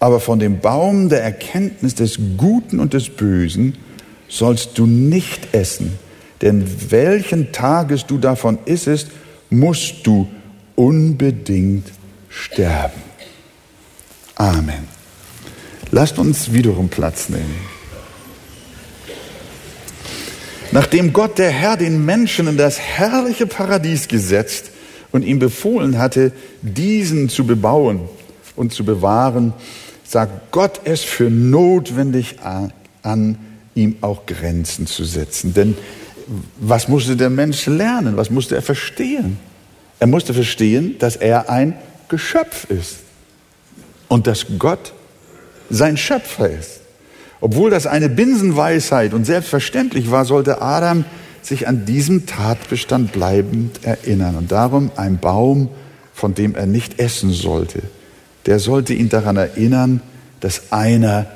[0.00, 3.78] Aber von dem Baum der Erkenntnis des Guten und des Bösen
[4.28, 5.98] sollst du nicht essen,
[6.42, 9.08] denn welchen Tages du davon issest,
[9.50, 10.28] musst du
[10.76, 11.90] unbedingt
[12.28, 13.02] sterben.
[14.34, 14.86] Amen.
[15.90, 17.77] Lasst uns wiederum Platz nehmen.
[20.70, 24.70] Nachdem Gott der Herr den Menschen in das herrliche Paradies gesetzt
[25.12, 28.00] und ihm befohlen hatte, diesen zu bebauen
[28.54, 29.54] und zu bewahren,
[30.04, 32.36] sagt Gott es für notwendig
[33.02, 33.38] an,
[33.74, 35.54] ihm auch Grenzen zu setzen.
[35.54, 35.76] Denn
[36.58, 38.16] was musste der Mensch lernen?
[38.16, 39.38] Was musste er verstehen?
[39.98, 41.74] Er musste verstehen, dass er ein
[42.08, 42.98] Geschöpf ist
[44.08, 44.92] und dass Gott
[45.70, 46.80] sein Schöpfer ist.
[47.40, 51.04] Obwohl das eine Binsenweisheit und selbstverständlich war, sollte Adam
[51.42, 54.36] sich an diesem Tatbestand bleibend erinnern.
[54.36, 55.68] Und darum ein Baum,
[56.12, 57.82] von dem er nicht essen sollte,
[58.46, 60.00] der sollte ihn daran erinnern,
[60.40, 61.26] dass einer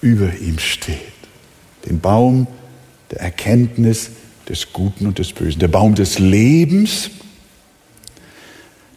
[0.00, 0.96] über ihm steht.
[1.86, 2.46] Den Baum
[3.10, 4.10] der Erkenntnis
[4.48, 5.60] des Guten und des Bösen.
[5.60, 7.10] Der Baum des Lebens,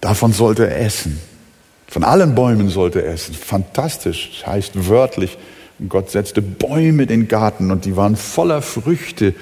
[0.02, 1.20] davon sollte er essen.
[1.88, 3.36] Von allen Bäumen sollte er essen.
[3.36, 5.38] Fantastisch, das heißt wörtlich,
[5.90, 9.34] Gott setzte Bäume in den Garten und die waren voller Früchte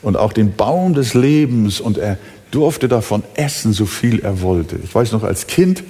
[0.00, 2.18] und auch den Baum des Lebens und er
[2.50, 4.76] durfte davon essen, so viel er wollte.
[4.82, 5.82] Ich weiß noch als Kind,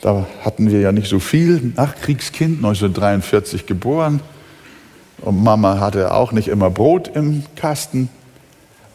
[0.00, 4.20] da hatten wir ja nicht so viel, Nachkriegskind, 1943 geboren.
[5.18, 8.10] Und Mama hatte auch nicht immer Brot im Kasten.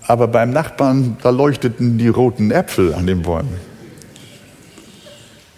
[0.07, 3.57] Aber beim Nachbarn, da leuchteten die roten Äpfel an den Bäumen.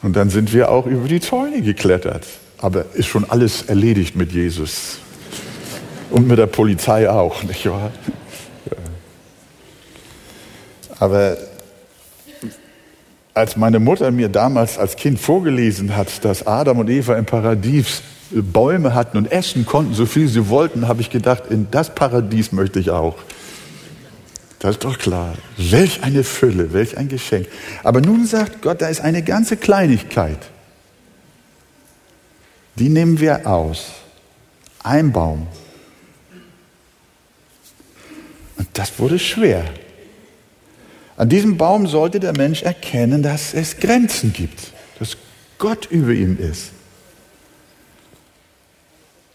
[0.02, 2.26] Und dann sind wir auch über die Zäune geklettert.
[2.64, 5.00] Aber ist schon alles erledigt mit Jesus.
[6.10, 7.92] Und mit der Polizei auch, nicht wahr?
[10.98, 11.36] Aber
[13.34, 18.02] als meine Mutter mir damals als Kind vorgelesen hat, dass Adam und Eva im Paradies
[18.32, 22.54] Bäume hatten und essen konnten, so viel sie wollten, habe ich gedacht, in das Paradies
[22.54, 23.18] möchte ich auch.
[24.60, 25.34] Das ist doch klar.
[25.58, 27.48] Welch eine Fülle, welch ein Geschenk.
[27.84, 30.40] Aber nun sagt Gott, da ist eine ganze Kleinigkeit.
[32.76, 33.92] Die nehmen wir aus.
[34.84, 35.48] Ein Baum.
[38.58, 39.66] Und das wurde schwer.
[41.16, 45.18] An diesem Baum sollte der Mensch erkennen, dass es Grenzen gibt, dass
[45.58, 46.72] Gott über ihm ist.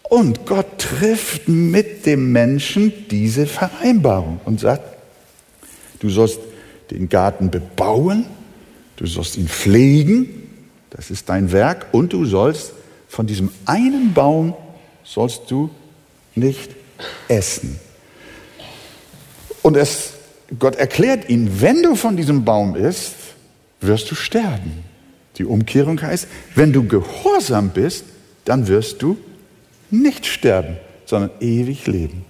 [0.03, 4.99] Und Gott trifft mit dem Menschen diese Vereinbarung und sagt,
[6.01, 6.41] Du sollst
[6.91, 8.27] den Garten bebauen,
[8.97, 10.29] du sollst ihn pflegen,
[10.91, 12.73] das ist dein Werk, und du sollst
[13.09, 14.55] von diesem einen Baum
[15.03, 15.71] sollst du
[16.35, 16.71] nicht
[17.29, 17.81] essen.
[19.63, 20.13] Und es,
[20.59, 23.15] Gott erklärt ihn, wenn du von diesem Baum isst,
[23.81, 24.85] wirst du sterben.
[25.37, 28.05] Die Umkehrung heißt, wenn du gehorsam bist,
[28.45, 29.17] dann wirst du
[29.91, 32.25] nicht sterben, sondern ewig leben.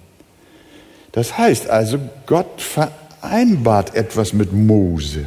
[1.11, 5.25] Das heißt also, Gott vereinbart etwas mit Mose.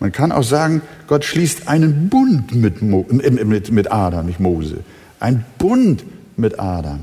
[0.00, 4.40] Man kann auch sagen, Gott schließt einen Bund mit, Mo, äh, mit, mit Adam, nicht
[4.40, 4.78] Mose.
[5.20, 6.04] Ein Bund
[6.36, 7.00] mit Adam.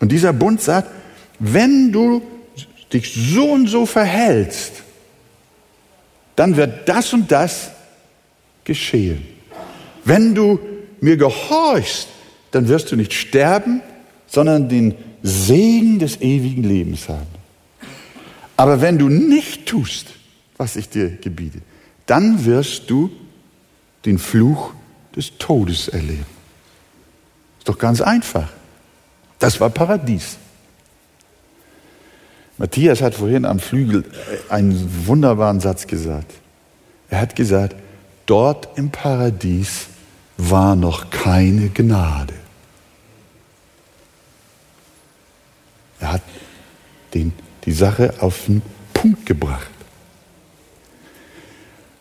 [0.00, 0.90] Und dieser Bund sagt,
[1.38, 2.22] wenn du
[2.92, 4.82] dich so und so verhältst,
[6.36, 7.70] dann wird das und das
[8.64, 9.26] geschehen.
[10.04, 10.58] Wenn du
[11.00, 12.08] mir gehorchst,
[12.50, 13.80] dann wirst du nicht sterben,
[14.26, 17.26] sondern den Segen des ewigen Lebens haben.
[18.56, 20.06] Aber wenn du nicht tust,
[20.56, 21.58] was ich dir gebiete,
[22.06, 23.10] dann wirst du
[24.04, 24.72] den Fluch
[25.14, 26.26] des Todes erleben.
[27.58, 28.48] Ist doch ganz einfach.
[29.38, 30.36] Das war Paradies.
[32.58, 34.04] Matthias hat vorhin am Flügel
[34.48, 36.32] einen wunderbaren Satz gesagt.
[37.10, 37.76] Er hat gesagt,
[38.24, 39.88] dort im Paradies
[40.38, 42.34] war noch keine Gnade.
[46.00, 46.22] Er hat
[47.14, 47.32] den
[47.64, 48.62] die Sache auf den
[48.94, 49.75] Punkt gebracht.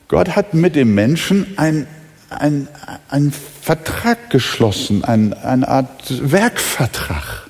[0.07, 1.87] Gott hat mit dem Menschen ein,
[2.29, 2.67] ein,
[3.09, 3.31] ein
[3.61, 7.49] Vertrag geschlossen, ein, eine Art Werkvertrag.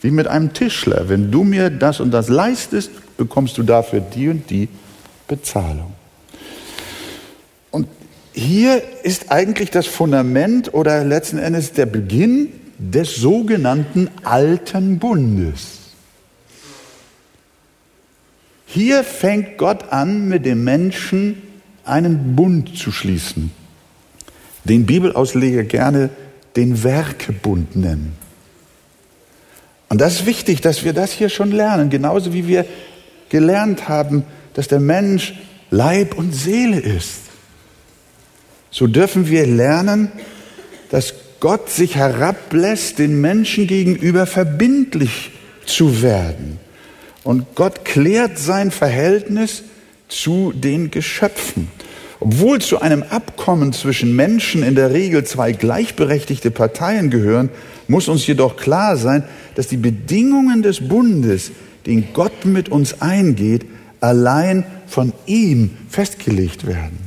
[0.00, 1.08] Wie mit einem Tischler.
[1.08, 4.68] Wenn du mir das und das leistest, bekommst du dafür die und die
[5.28, 5.92] Bezahlung.
[7.70, 7.86] Und
[8.32, 15.81] hier ist eigentlich das Fundament oder letzten Endes der Beginn des sogenannten alten Bundes.
[18.74, 21.42] Hier fängt Gott an, mit dem Menschen
[21.84, 23.50] einen Bund zu schließen,
[24.64, 26.08] den Bibelausleger gerne
[26.56, 28.14] den Werkebund nennen.
[29.90, 32.64] Und das ist wichtig, dass wir das hier schon lernen, genauso wie wir
[33.28, 35.34] gelernt haben, dass der Mensch
[35.70, 37.20] Leib und Seele ist,
[38.70, 40.10] so dürfen wir lernen,
[40.90, 45.32] dass Gott sich herablässt, den Menschen gegenüber verbindlich
[45.66, 46.58] zu werden.
[47.24, 49.62] Und Gott klärt sein Verhältnis
[50.08, 51.68] zu den Geschöpfen.
[52.20, 57.50] Obwohl zu einem Abkommen zwischen Menschen in der Regel zwei gleichberechtigte Parteien gehören,
[57.88, 59.24] muss uns jedoch klar sein,
[59.56, 61.50] dass die Bedingungen des Bundes,
[61.86, 63.66] den Gott mit uns eingeht,
[64.00, 66.98] allein von ihm festgelegt werden.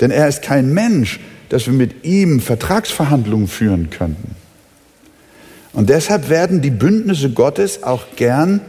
[0.00, 4.36] Denn er ist kein Mensch, dass wir mit ihm Vertragsverhandlungen führen könnten.
[5.72, 8.60] Und deshalb werden die Bündnisse Gottes auch gern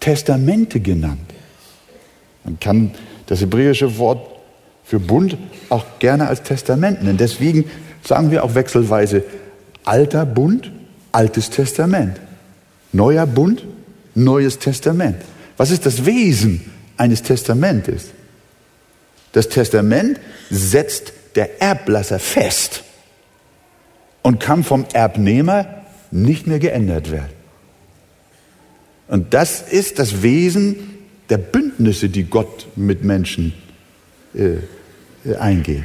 [0.00, 1.20] Testamente genannt.
[2.44, 2.92] Man kann
[3.26, 4.26] das hebräische Wort
[4.84, 5.36] für Bund
[5.68, 7.18] auch gerne als Testament nennen.
[7.18, 7.70] Deswegen
[8.04, 9.22] sagen wir auch wechselweise
[9.84, 10.72] alter Bund,
[11.12, 12.18] altes Testament.
[12.92, 13.64] Neuer Bund,
[14.14, 15.16] neues Testament.
[15.56, 18.08] Was ist das Wesen eines Testamentes?
[19.32, 20.18] Das Testament
[20.50, 22.82] setzt der Erblasser fest
[24.22, 25.66] und kann vom Erbnehmer
[26.10, 27.39] nicht mehr geändert werden.
[29.10, 30.76] Und das ist das Wesen
[31.30, 33.52] der Bündnisse, die Gott mit Menschen
[34.34, 34.58] äh,
[35.28, 35.84] äh, eingeht.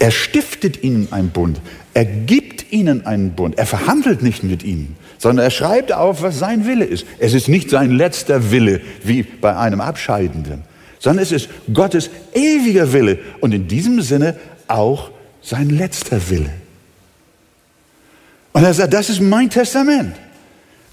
[0.00, 1.60] Er stiftet ihnen einen Bund,
[1.94, 6.40] er gibt ihnen einen Bund, er verhandelt nicht mit ihnen, sondern er schreibt auf, was
[6.40, 7.06] sein Wille ist.
[7.20, 10.62] Es ist nicht sein letzter Wille wie bei einem Abscheidenden,
[10.98, 14.36] sondern es ist Gottes ewiger Wille und in diesem Sinne
[14.66, 16.50] auch sein letzter Wille.
[18.52, 20.16] Und er sagt, das ist mein Testament,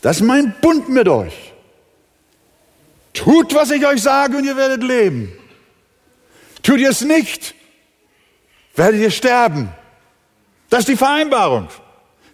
[0.01, 1.46] das ist mein Bund mit euch.
[3.17, 5.31] Tut, was ich euch sage und ihr werdet leben.
[6.61, 7.55] Tut ihr es nicht,
[8.75, 9.69] werdet ihr sterben.
[10.69, 11.67] Das ist die Vereinbarung.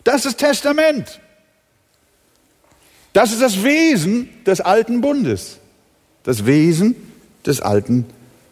[0.03, 1.21] Das ist Testament.
[3.13, 5.59] Das ist das Wesen des alten Bundes.
[6.23, 6.95] Das Wesen
[7.45, 8.05] des alten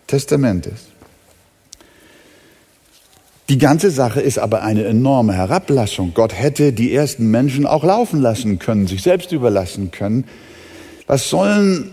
[0.08, 0.86] Testamentes.
[3.50, 6.14] Die ganze Sache ist aber eine enorme Herablassung.
[6.14, 10.26] Gott hätte die ersten Menschen auch laufen lassen können, sich selbst überlassen können.
[11.08, 11.92] Was sollen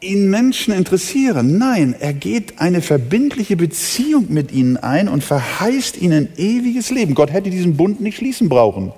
[0.00, 1.58] ihn Menschen interessieren.
[1.58, 7.14] Nein, er geht eine verbindliche Beziehung mit ihnen ein und verheißt ihnen ewiges Leben.
[7.14, 8.92] Gott hätte diesen Bund nicht schließen brauchen.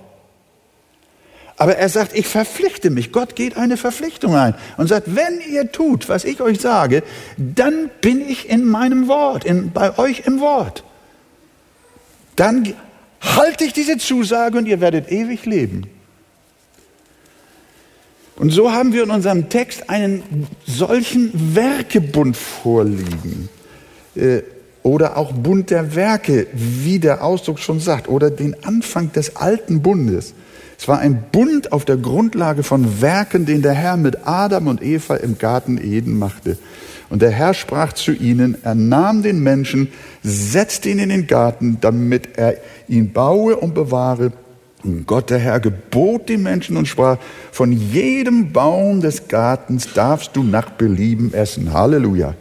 [1.57, 3.11] Aber er sagt, ich verpflichte mich.
[3.11, 7.03] Gott geht eine Verpflichtung ein und sagt, wenn ihr tut, was ich euch sage,
[7.36, 10.84] dann bin ich in meinem Wort, in, bei euch im Wort.
[12.36, 12.74] Dann
[13.20, 15.88] halte ich diese Zusage und ihr werdet ewig leben.
[18.39, 23.49] Und so haben wir in unserem Text einen solchen Werkebund vorliegen.
[24.14, 24.43] Äh,
[24.84, 29.82] oder auch Bund der Werke, wie der Ausdruck schon sagt, oder den Anfang des alten
[29.82, 30.34] Bundes.
[30.78, 34.82] Es war ein Bund auf der Grundlage von Werken, den der Herr mit Adam und
[34.82, 36.57] Eva im Garten Eden machte.
[37.11, 39.89] Und der Herr sprach zu ihnen, er nahm den Menschen,
[40.22, 44.32] setzte ihn in den Garten, damit er ihn baue und bewahre
[45.06, 47.18] Gott der Herr gebot den Menschen und sprach,
[47.50, 51.72] von jedem Baum des Gartens darfst du nach Belieben essen.
[51.72, 52.34] Halleluja.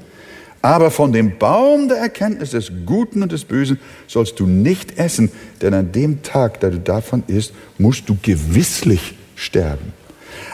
[0.61, 5.31] Aber von dem Baum der Erkenntnis des Guten und des Bösen sollst du nicht essen,
[5.61, 9.93] denn an dem Tag, da du davon isst, musst du gewisslich sterben.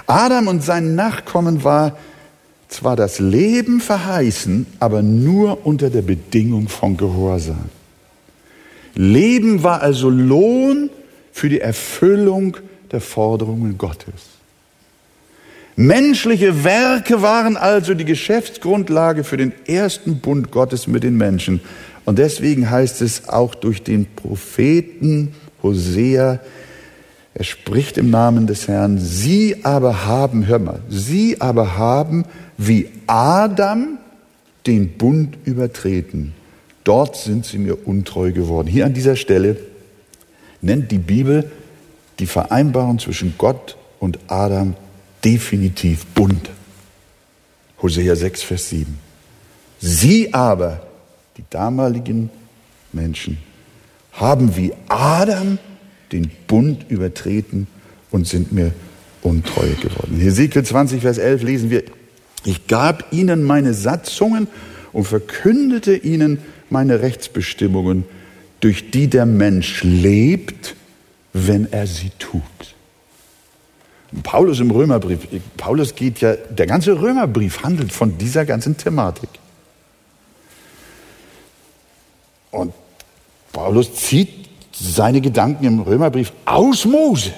[0.08, 1.98] Adam und sein Nachkommen war
[2.68, 7.70] zwar das Leben verheißen, aber nur unter der Bedingung von Gehorsam.
[8.96, 10.90] Leben war also Lohn
[11.34, 12.56] für die Erfüllung
[12.92, 14.14] der Forderungen Gottes.
[15.76, 21.60] Menschliche Werke waren also die Geschäftsgrundlage für den ersten Bund Gottes mit den Menschen.
[22.06, 26.40] Und deswegen heißt es auch durch den Propheten Hosea,
[27.36, 32.26] er spricht im Namen des Herrn, sie aber haben, hör mal, sie aber haben
[32.60, 33.98] wie Adam
[34.68, 36.34] den Bund übertreten.
[36.84, 38.68] Dort sind sie mir untreu geworden.
[38.68, 39.58] Hier an dieser Stelle
[40.64, 41.52] nennt die Bibel
[42.20, 44.76] die Vereinbarung zwischen Gott und Adam
[45.24, 46.50] definitiv Bund.
[47.82, 48.98] Hosea 6, Vers 7.
[49.80, 50.86] Sie aber,
[51.38, 52.30] die damaligen
[52.94, 53.38] Menschen,
[54.14, 55.58] haben wie Adam
[56.12, 57.68] den Bund übertreten
[58.12, 58.72] und sind mir
[59.22, 60.18] untreu geworden.
[60.20, 61.84] Hesekiel 20, Vers 11 lesen wir,
[62.46, 64.48] ich gab ihnen meine Satzungen
[64.92, 66.40] und verkündete ihnen
[66.70, 68.06] meine Rechtsbestimmungen
[68.64, 70.76] durch die der Mensch lebt,
[71.34, 72.42] wenn er sie tut.
[74.22, 79.30] Paulus im Römerbrief, Paulus geht ja, der ganze Römerbrief handelt von dieser ganzen Thematik.
[82.52, 82.74] Und
[83.52, 84.30] Paulus zieht
[84.72, 87.34] seine Gedanken im Römerbrief aus Mose.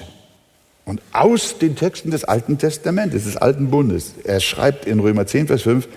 [0.84, 5.48] Und aus den Texten des Alten Testamentes, des Alten Bundes, er schreibt in Römer 10,
[5.48, 5.88] Vers 5,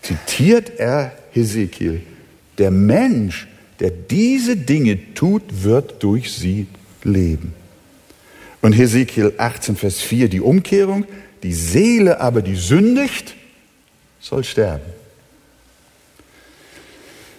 [0.00, 2.00] zitiert er Hesekiel,
[2.56, 3.46] der Mensch,
[3.80, 6.66] der diese Dinge tut, wird durch sie
[7.02, 7.54] leben.
[8.62, 11.06] Und Hesekiel 18, Vers 4, die Umkehrung,
[11.42, 13.34] die Seele aber, die sündigt,
[14.20, 14.84] soll sterben.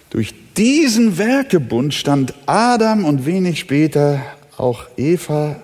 [0.09, 4.21] Durch diesen Werkebund stand Adam und wenig später
[4.57, 5.61] auch Eva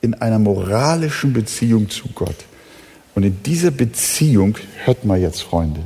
[0.00, 2.36] in einer moralischen Beziehung zu Gott.
[3.14, 5.80] Und in dieser Beziehung, hört mal jetzt, Freunde,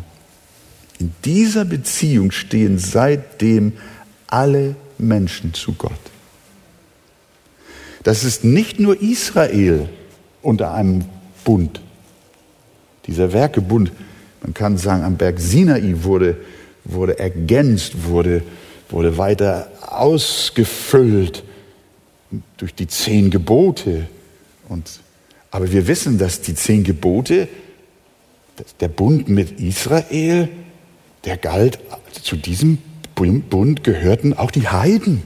[1.01, 3.73] in dieser Beziehung stehen seitdem
[4.27, 5.93] alle Menschen zu Gott.
[8.03, 9.89] Das ist nicht nur Israel
[10.43, 11.07] unter einem
[11.45, 11.81] Bund.
[13.07, 13.93] Dieser Werkebund,
[14.43, 16.37] man kann sagen, am Berg Sinai wurde,
[16.85, 18.43] wurde ergänzt, wurde,
[18.91, 21.45] wurde weiter ausgefüllt
[22.59, 24.07] durch die zehn Gebote.
[24.69, 25.01] Und,
[25.51, 27.49] aber wir wissen, dass die zehn Gebote,
[28.81, 30.51] der Bund mit Israel,
[31.25, 31.79] der galt,
[32.23, 32.79] zu diesem
[33.15, 35.23] Bund gehörten auch die Heiden.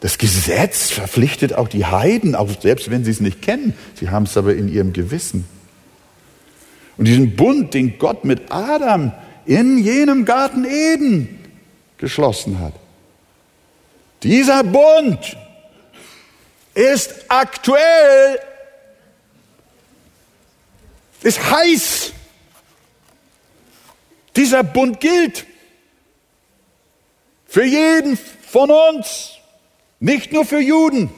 [0.00, 3.74] Das Gesetz verpflichtet auch die Heiden, auch selbst wenn sie es nicht kennen.
[3.94, 5.46] Sie haben es aber in ihrem Gewissen.
[6.96, 9.12] Und diesen Bund, den Gott mit Adam
[9.46, 11.40] in jenem Garten Eden
[11.98, 12.74] geschlossen hat,
[14.22, 15.36] dieser Bund
[16.74, 18.38] ist aktuell,
[21.22, 22.12] ist heiß.
[24.36, 25.46] Dieser Bund gilt
[27.46, 28.18] für jeden
[28.48, 29.30] von uns.
[30.00, 31.10] Nicht nur für Juden,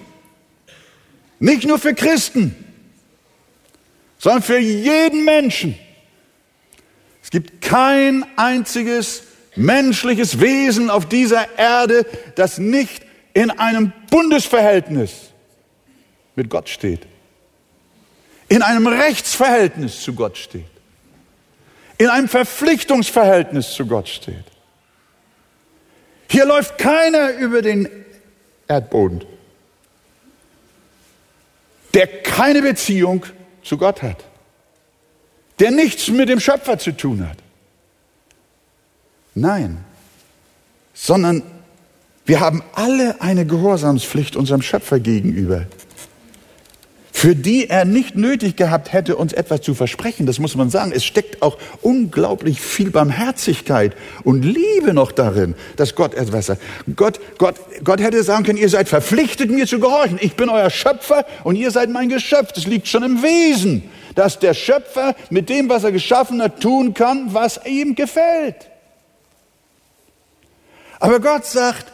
[1.38, 2.54] nicht nur für Christen,
[4.18, 5.76] sondern für jeden Menschen.
[7.22, 9.24] Es gibt kein einziges
[9.56, 12.06] menschliches Wesen auf dieser Erde,
[12.36, 13.02] das nicht
[13.34, 15.30] in einem Bundesverhältnis
[16.36, 17.06] mit Gott steht,
[18.48, 20.64] in einem Rechtsverhältnis zu Gott steht,
[21.98, 24.44] in einem Verpflichtungsverhältnis zu Gott steht.
[26.28, 27.88] Hier läuft keiner über den
[28.68, 29.24] Erdboden,
[31.94, 33.24] der keine Beziehung
[33.62, 34.24] zu Gott hat,
[35.58, 37.38] der nichts mit dem Schöpfer zu tun hat.
[39.34, 39.84] Nein,
[40.94, 41.42] sondern
[42.24, 45.66] wir haben alle eine Gehorsamspflicht unserem Schöpfer gegenüber
[47.26, 50.26] für die er nicht nötig gehabt hätte, uns etwas zu versprechen.
[50.26, 50.92] Das muss man sagen.
[50.94, 56.62] Es steckt auch unglaublich viel Barmherzigkeit und Liebe noch darin, dass Gott etwas sagt.
[56.94, 60.20] Gott, Gott, Gott hätte sagen können, ihr seid verpflichtet, mir zu gehorchen.
[60.22, 62.52] Ich bin euer Schöpfer und ihr seid mein Geschöpf.
[62.52, 63.82] Das liegt schon im Wesen,
[64.14, 68.70] dass der Schöpfer mit dem, was er geschaffen hat, tun kann, was ihm gefällt.
[71.00, 71.86] Aber Gott sagt,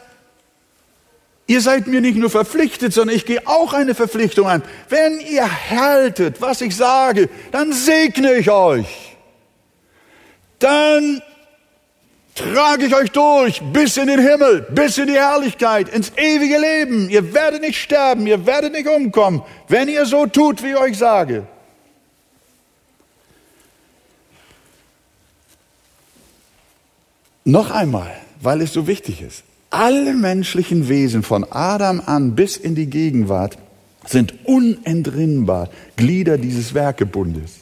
[1.45, 4.63] Ihr seid mir nicht nur verpflichtet, sondern ich gehe auch eine Verpflichtung an.
[4.87, 9.17] Wenn ihr haltet, was ich sage, dann segne ich euch.
[10.59, 11.21] Dann
[12.33, 17.09] trage ich euch durch bis in den Himmel, bis in die Herrlichkeit, ins ewige Leben.
[17.09, 20.97] Ihr werdet nicht sterben, ihr werdet nicht umkommen, wenn ihr so tut, wie ich euch
[20.97, 21.45] sage.
[27.43, 29.43] Noch einmal, weil es so wichtig ist
[29.73, 33.57] alle menschlichen Wesen von Adam an bis in die Gegenwart
[34.05, 37.61] sind unentrinnbar Glieder dieses Werkebundes.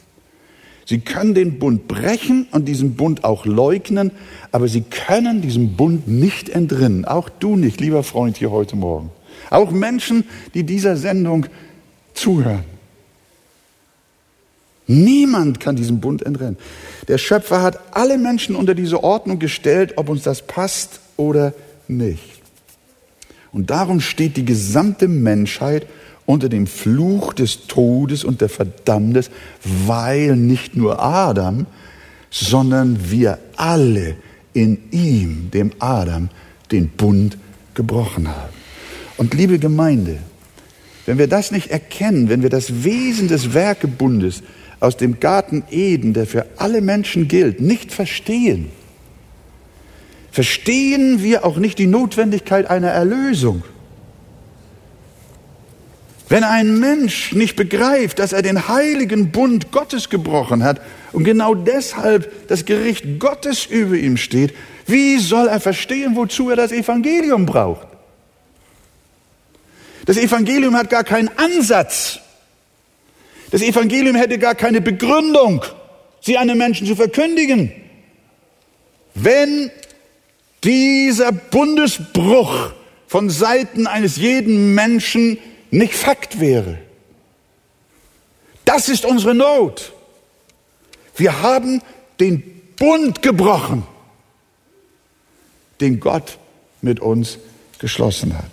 [0.84, 4.10] Sie können den Bund brechen und diesen Bund auch leugnen,
[4.50, 7.06] aber sie können diesem Bund nicht entrinnen.
[7.06, 9.10] Auch du nicht, lieber Freund hier heute Morgen.
[9.48, 11.46] Auch Menschen, die dieser Sendung
[12.12, 12.64] zuhören.
[14.86, 16.58] Niemand kann diesem Bund entrinnen.
[17.08, 21.71] Der Schöpfer hat alle Menschen unter diese Ordnung gestellt, ob uns das passt oder nicht
[21.96, 22.42] nicht.
[23.52, 25.86] Und darum steht die gesamte Menschheit
[26.24, 29.30] unter dem Fluch des Todes und der Verdammnis,
[29.86, 31.66] weil nicht nur Adam,
[32.30, 34.16] sondern wir alle
[34.54, 36.30] in ihm, dem Adam,
[36.70, 37.36] den Bund
[37.74, 38.54] gebrochen haben.
[39.16, 40.18] Und liebe Gemeinde,
[41.04, 44.42] wenn wir das nicht erkennen, wenn wir das Wesen des Werkebundes
[44.80, 48.70] aus dem Garten Eden, der für alle Menschen gilt, nicht verstehen,
[50.32, 53.62] verstehen wir auch nicht die Notwendigkeit einer Erlösung.
[56.28, 60.80] Wenn ein Mensch nicht begreift, dass er den heiligen Bund Gottes gebrochen hat
[61.12, 64.54] und genau deshalb das Gericht Gottes über ihm steht,
[64.86, 67.86] wie soll er verstehen, wozu er das Evangelium braucht?
[70.06, 72.18] Das Evangelium hat gar keinen Ansatz.
[73.50, 75.62] Das Evangelium hätte gar keine Begründung,
[76.22, 77.70] sie einem Menschen zu verkündigen.
[79.14, 79.70] Wenn
[80.64, 82.72] dieser Bundesbruch
[83.06, 85.38] von Seiten eines jeden Menschen
[85.70, 86.78] nicht Fakt wäre.
[88.64, 89.92] Das ist unsere Not.
[91.16, 91.82] Wir haben
[92.20, 92.42] den
[92.78, 93.82] Bund gebrochen,
[95.80, 96.38] den Gott
[96.80, 97.38] mit uns
[97.78, 98.50] geschlossen hat.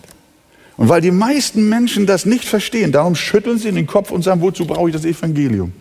[0.78, 4.42] Und weil die meisten Menschen das nicht verstehen, darum schütteln sie den Kopf und sagen,
[4.42, 5.74] wozu brauche ich das Evangelium?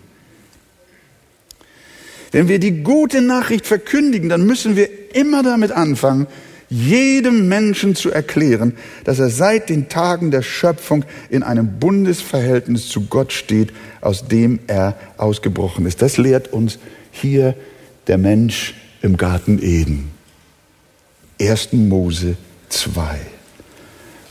[2.32, 6.26] Wenn wir die gute Nachricht verkündigen, dann müssen wir immer damit anfangen,
[6.70, 13.06] jedem Menschen zu erklären, dass er seit den Tagen der Schöpfung in einem Bundesverhältnis zu
[13.06, 16.02] Gott steht, aus dem er ausgebrochen ist.
[16.02, 16.78] Das lehrt uns
[17.10, 17.54] hier
[18.06, 20.10] der Mensch im Garten Eden.
[21.40, 21.72] 1.
[21.72, 22.36] Mose
[22.68, 23.18] 2.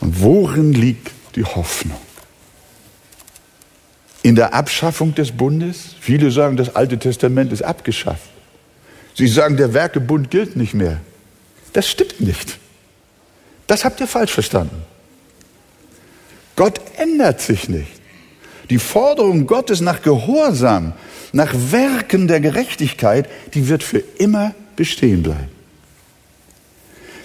[0.02, 1.98] Und worin liegt die Hoffnung?
[4.22, 5.96] In der Abschaffung des Bundes?
[6.00, 8.30] Viele sagen, das Alte Testament ist abgeschafft.
[9.18, 11.00] Sie sagen, der Werkebund gilt nicht mehr.
[11.74, 12.60] Das stimmt nicht.
[13.66, 14.84] Das habt ihr falsch verstanden.
[16.56, 17.92] Gott ändert sich nicht.
[18.70, 20.94] Die Forderung Gottes nach Gehorsam,
[21.34, 25.50] nach Werken der Gerechtigkeit, die wird für immer bestehen bleiben.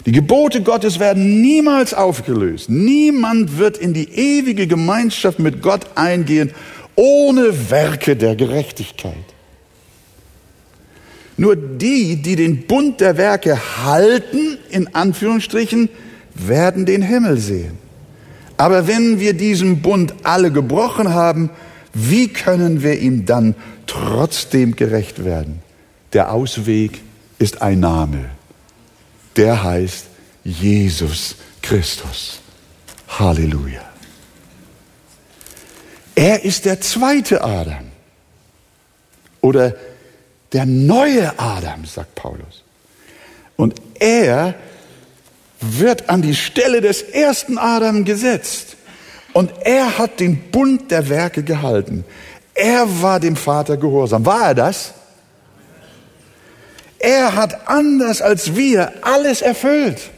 [0.07, 2.71] Die Gebote Gottes werden niemals aufgelöst.
[2.71, 6.53] Niemand wird in die ewige Gemeinschaft mit Gott eingehen
[6.97, 9.32] ohne Werke der Gerechtigkeit.
[11.43, 15.89] Nur die, die den Bund der Werke halten, in Anführungsstrichen,
[16.37, 17.79] werden den Himmel sehen.
[18.57, 21.51] Aber wenn wir diesen Bund alle gebrochen haben,
[21.93, 23.57] wie können wir ihm dann
[23.89, 25.63] trotzdem gerecht werden?
[26.13, 27.01] Der Ausweg
[27.41, 28.27] ist ein Name.
[29.35, 30.07] Der heißt
[30.45, 32.39] Jesus Christus.
[33.19, 33.83] Halleluja.
[36.15, 37.91] Er ist der zweite Adam.
[39.41, 39.75] Oder
[40.53, 42.63] der neue Adam, sagt Paulus.
[43.57, 44.55] Und er
[45.61, 48.77] wird an die Stelle des ersten Adam gesetzt.
[49.33, 52.05] Und er hat den Bund der Werke gehalten.
[52.55, 54.27] Er war dem Vater gehorsam.
[54.27, 54.93] War er das?
[56.99, 60.11] Er hat anders als wir alles erfüllt.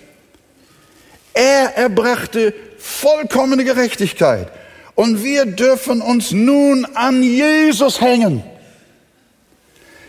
[1.33, 4.51] Er erbrachte vollkommene Gerechtigkeit.
[4.95, 8.43] Und wir dürfen uns nun an Jesus hängen.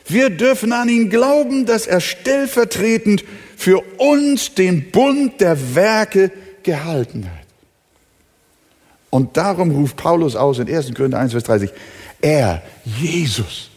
[0.08, 3.24] Wir dürfen an ihn glauben, dass er stellvertretend
[3.58, 6.32] für uns den Bund der Werke
[6.64, 7.45] gehalten hat.
[9.10, 10.93] Und darum ruft Paulus aus in 1.
[10.93, 11.70] Korinther 1, Vers 30,
[12.22, 13.70] er, Jesus,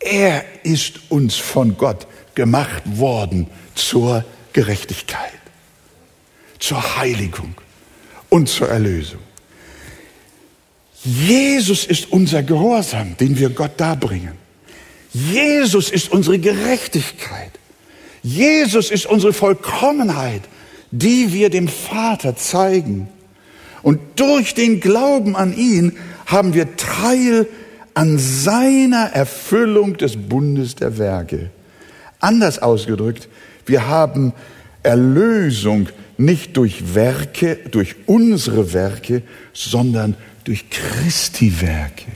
[0.00, 5.32] er ist uns von Gott gemacht worden zur Gerechtigkeit,
[6.58, 7.54] zur Heiligung
[8.28, 9.20] und zur Erlösung.
[11.04, 14.47] Jesus ist unser Gehorsam, den wir Gott darbringen.
[15.12, 17.52] Jesus ist unsere Gerechtigkeit.
[18.22, 20.42] Jesus ist unsere Vollkommenheit,
[20.90, 23.08] die wir dem Vater zeigen.
[23.82, 25.96] Und durch den Glauben an ihn
[26.26, 27.46] haben wir Teil
[27.94, 31.50] an seiner Erfüllung des Bundes der Werke.
[32.20, 33.28] Anders ausgedrückt,
[33.66, 34.32] wir haben
[34.82, 42.06] Erlösung nicht durch Werke, durch unsere Werke, sondern durch Christi Werke.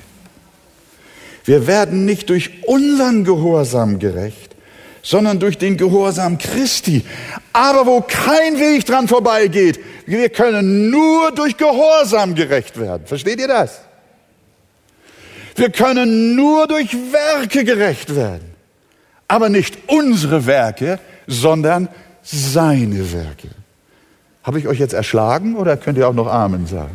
[1.45, 4.55] Wir werden nicht durch unseren Gehorsam gerecht,
[5.03, 7.05] sondern durch den Gehorsam Christi.
[7.53, 13.07] Aber wo kein Weg dran vorbeigeht, wir können nur durch Gehorsam gerecht werden.
[13.07, 13.81] Versteht ihr das?
[15.57, 18.53] Wir können nur durch Werke gerecht werden.
[19.29, 21.89] Aber nicht unsere Werke, sondern
[22.23, 23.49] seine Werke.
[24.43, 26.95] Habe ich euch jetzt erschlagen oder könnt ihr auch noch Amen sagen?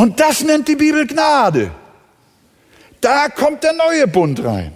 [0.00, 1.70] Und das nennt die Bibel Gnade.
[3.02, 4.72] Da kommt der neue Bund rein.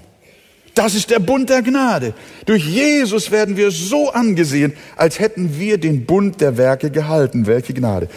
[0.75, 2.13] Das ist der Bund der Gnade.
[2.45, 7.47] Durch Jesus werden wir so angesehen, als hätten wir den Bund der Werke gehalten.
[7.47, 8.11] Welche Gnade.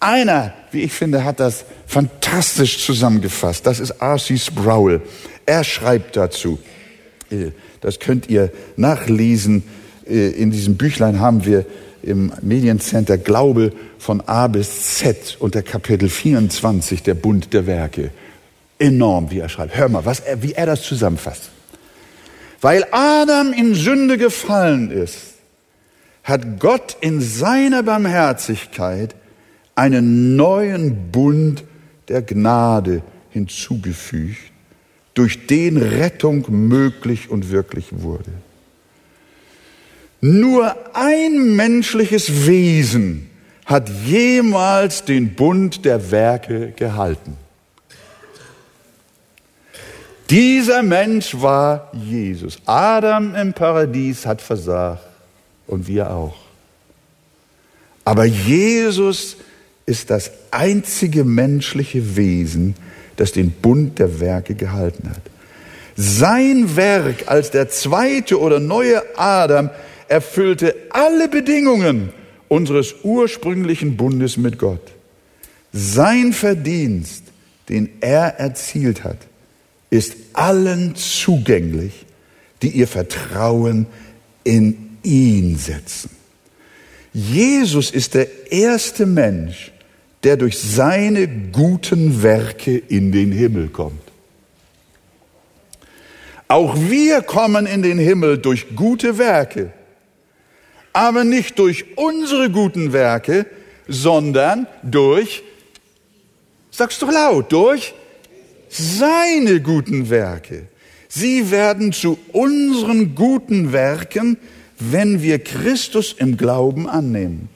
[0.00, 3.64] Einer, wie ich finde, hat das fantastisch zusammengefasst.
[3.64, 4.36] Das ist R.C.
[4.36, 5.02] Sproul.
[5.46, 6.58] Er schreibt dazu,
[7.30, 9.62] äh, das könnt ihr nachlesen,
[10.04, 11.64] äh, in diesem Büchlein haben wir
[12.02, 18.10] im Mediencenter Glaube von A bis Z unter Kapitel 24 der Bund der Werke.
[18.78, 19.76] Enorm, wie er schreibt.
[19.76, 21.50] Hör mal, was er, wie er das zusammenfasst.
[22.60, 25.34] Weil Adam in Sünde gefallen ist,
[26.22, 29.14] hat Gott in seiner Barmherzigkeit
[29.74, 31.64] einen neuen Bund
[32.08, 34.38] der Gnade hinzugefügt,
[35.14, 38.30] durch den Rettung möglich und wirklich wurde.
[40.20, 43.30] Nur ein menschliches Wesen
[43.64, 47.36] hat jemals den Bund der Werke gehalten.
[50.28, 52.58] Dieser Mensch war Jesus.
[52.66, 55.02] Adam im Paradies hat versagt
[55.66, 56.36] und wir auch.
[58.04, 59.36] Aber Jesus
[59.86, 62.76] ist das einzige menschliche Wesen,
[63.16, 65.22] das den Bund der Werke gehalten hat.
[65.96, 69.70] Sein Werk als der zweite oder neue Adam
[70.10, 72.12] erfüllte alle Bedingungen
[72.48, 74.92] unseres ursprünglichen Bundes mit Gott.
[75.72, 77.22] Sein Verdienst,
[77.68, 79.18] den er erzielt hat,
[79.88, 82.06] ist allen zugänglich,
[82.60, 83.86] die ihr Vertrauen
[84.42, 86.10] in ihn setzen.
[87.12, 89.70] Jesus ist der erste Mensch,
[90.24, 94.02] der durch seine guten Werke in den Himmel kommt.
[96.48, 99.72] Auch wir kommen in den Himmel durch gute Werke,
[100.92, 103.46] aber nicht durch unsere guten Werke,
[103.88, 105.42] sondern durch,
[106.70, 107.94] sagst du laut, durch
[108.68, 110.66] seine guten Werke.
[111.08, 114.38] Sie werden zu unseren guten Werken,
[114.78, 117.48] wenn wir Christus im Glauben annehmen.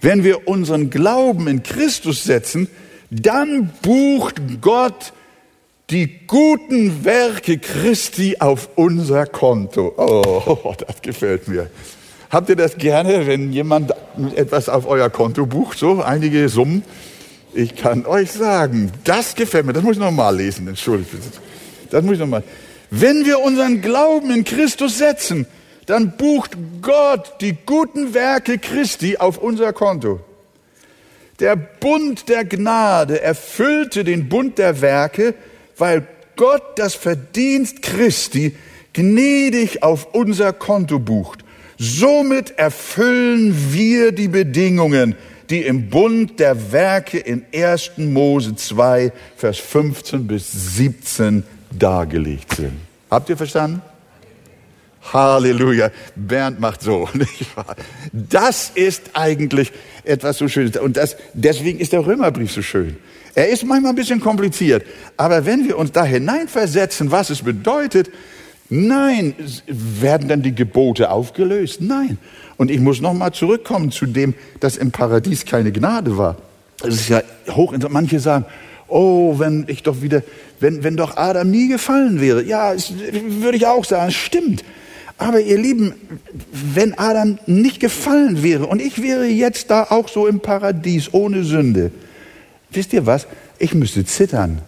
[0.00, 2.68] Wenn wir unseren Glauben in Christus setzen,
[3.10, 5.12] dann bucht Gott
[5.90, 9.92] die guten Werke Christi auf unser Konto.
[9.96, 11.70] Oh, das gefällt mir.
[12.32, 13.92] Habt ihr das gerne, wenn jemand
[14.36, 16.82] etwas auf euer Konto bucht, so einige Summen?
[17.52, 19.74] Ich kann euch sagen, das gefällt mir.
[19.74, 21.12] Das muss ich nochmal lesen, entschuldigt.
[21.90, 22.42] Das muss ich nochmal.
[22.88, 25.46] Wenn wir unseren Glauben in Christus setzen,
[25.84, 30.20] dann bucht Gott die guten Werke Christi auf unser Konto.
[31.38, 35.34] Der Bund der Gnade erfüllte den Bund der Werke,
[35.76, 36.06] weil
[36.36, 38.56] Gott das Verdienst Christi
[38.94, 41.41] gnädig auf unser Konto bucht.
[41.84, 45.16] Somit erfüllen wir die Bedingungen,
[45.50, 47.94] die im Bund der Werke in 1.
[47.96, 51.42] Mose 2, Vers 15 bis 17
[51.76, 52.74] dargelegt sind.
[53.10, 53.82] Habt ihr verstanden?
[55.12, 55.90] Halleluja.
[56.14, 57.08] Bernd macht so.
[58.12, 59.72] Das ist eigentlich
[60.04, 60.76] etwas so Schönes.
[60.76, 62.96] Und das, deswegen ist der Römerbrief so schön.
[63.34, 64.86] Er ist manchmal ein bisschen kompliziert.
[65.16, 68.08] Aber wenn wir uns da hineinversetzen, was es bedeutet,
[68.72, 69.34] nein,
[69.66, 71.80] werden dann die Gebote aufgelöst?
[71.80, 72.18] Nein.
[72.56, 76.36] Und ich muss nochmal zurückkommen zu dem, dass im Paradies keine Gnade war.
[76.78, 77.92] Das ist ja hochinteressant.
[77.92, 78.46] Manche sagen,
[78.88, 80.22] oh, wenn ich doch wieder,
[80.60, 82.42] wenn, wenn doch Adam nie gefallen wäre.
[82.44, 84.64] Ja, es, würde ich auch sagen, stimmt.
[85.18, 85.94] Aber ihr Lieben,
[86.52, 91.44] wenn Adam nicht gefallen wäre und ich wäre jetzt da auch so im Paradies ohne
[91.44, 91.92] Sünde,
[92.70, 93.26] wisst ihr was?
[93.58, 94.62] Ich müsste zittern.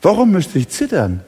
[0.00, 1.20] Warum müsste ich zittern?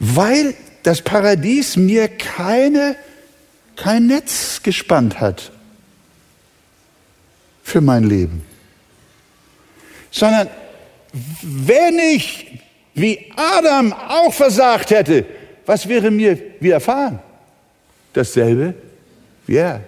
[0.00, 2.96] Weil das Paradies mir keine,
[3.76, 5.52] kein Netz gespannt hat
[7.62, 8.44] für mein Leben.
[10.10, 10.48] Sondern
[11.42, 12.60] wenn ich
[12.94, 15.24] wie Adam auch versagt hätte,
[15.66, 17.20] was wäre mir widerfahren?
[18.12, 18.74] Dasselbe
[19.46, 19.82] wie er,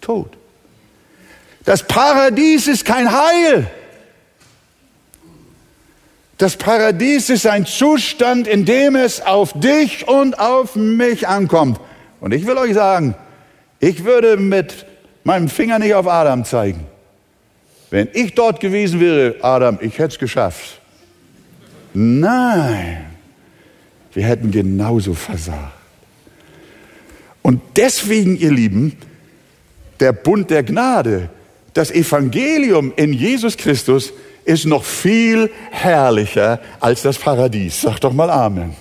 [0.00, 0.36] Tod.
[1.64, 3.70] Das Paradies ist kein Heil.
[6.38, 11.80] Das Paradies ist ein Zustand, in dem es auf dich und auf mich ankommt.
[12.20, 13.16] Und ich will euch sagen,
[13.80, 14.86] ich würde mit
[15.24, 16.86] meinem Finger nicht auf Adam zeigen.
[17.90, 20.80] Wenn ich dort gewesen wäre, Adam, ich hätte es geschafft.
[21.92, 23.06] Nein.
[24.12, 25.72] Wir hätten genauso versagt.
[27.42, 28.96] Und deswegen, ihr Lieben,
[29.98, 31.30] der Bund der Gnade,
[31.74, 34.12] das Evangelium in Jesus Christus
[34.48, 37.82] ist noch viel herrlicher als das Paradies.
[37.82, 38.74] Sag doch mal Amen.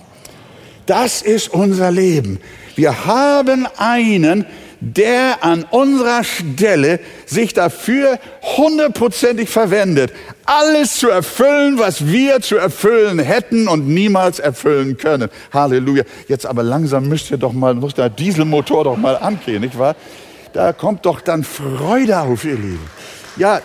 [0.85, 2.39] Das ist unser Leben.
[2.75, 4.45] Wir haben einen,
[4.79, 8.17] der an unserer Stelle sich dafür
[8.55, 10.13] hundertprozentig verwendet,
[10.45, 15.29] alles zu erfüllen, was wir zu erfüllen hätten und niemals erfüllen können.
[15.51, 16.03] Halleluja.
[16.29, 19.97] Jetzt aber langsam müsst ihr doch mal, muss der Dieselmotor doch mal angehen, nicht wahr?
[20.53, 22.89] Da kommt doch dann Freude auf, ihr Lieben.
[23.37, 23.61] Ja,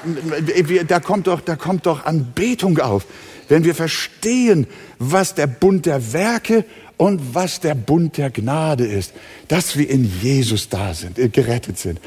[0.86, 3.06] da kommt doch, da kommt doch Anbetung auf.
[3.48, 4.66] Wenn wir verstehen,
[4.98, 6.64] was der Bund der Werke
[6.96, 9.12] und was der Bund der Gnade ist,
[9.48, 12.00] dass wir in Jesus da sind, äh, gerettet sind.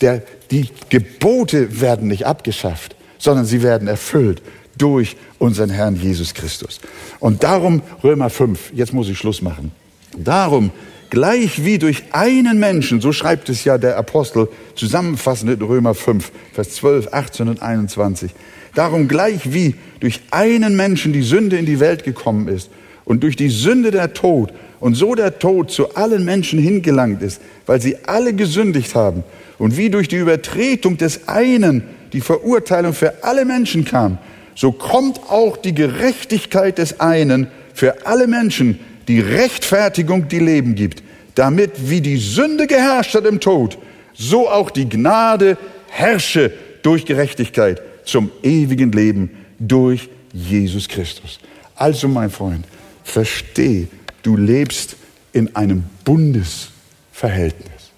[0.00, 4.42] Der, die Gebote werden nicht abgeschafft, sondern sie werden erfüllt
[4.76, 6.80] durch unseren Herrn Jesus Christus.
[7.18, 9.72] Und darum, Römer 5, jetzt muss ich Schluss machen.
[10.16, 10.70] Darum,
[11.12, 16.32] gleich wie durch einen Menschen, so schreibt es ja der Apostel zusammenfassend in Römer 5,
[16.54, 18.30] Vers 12, 18 und 21.
[18.74, 22.70] Darum gleich wie durch einen Menschen die Sünde in die Welt gekommen ist
[23.04, 27.42] und durch die Sünde der Tod und so der Tod zu allen Menschen hingelangt ist,
[27.66, 29.22] weil sie alle gesündigt haben
[29.58, 31.82] und wie durch die Übertretung des einen
[32.14, 34.16] die Verurteilung für alle Menschen kam,
[34.54, 38.80] so kommt auch die Gerechtigkeit des einen für alle Menschen,
[39.12, 41.02] die Rechtfertigung, die Leben gibt,
[41.34, 43.76] damit wie die Sünde geherrscht hat im Tod,
[44.14, 45.58] so auch die Gnade
[45.90, 46.50] herrsche
[46.80, 51.40] durch Gerechtigkeit zum ewigen Leben durch Jesus Christus.
[51.76, 52.64] Also mein Freund,
[53.04, 53.86] versteh,
[54.22, 54.96] du lebst
[55.34, 57.90] in einem Bundesverhältnis,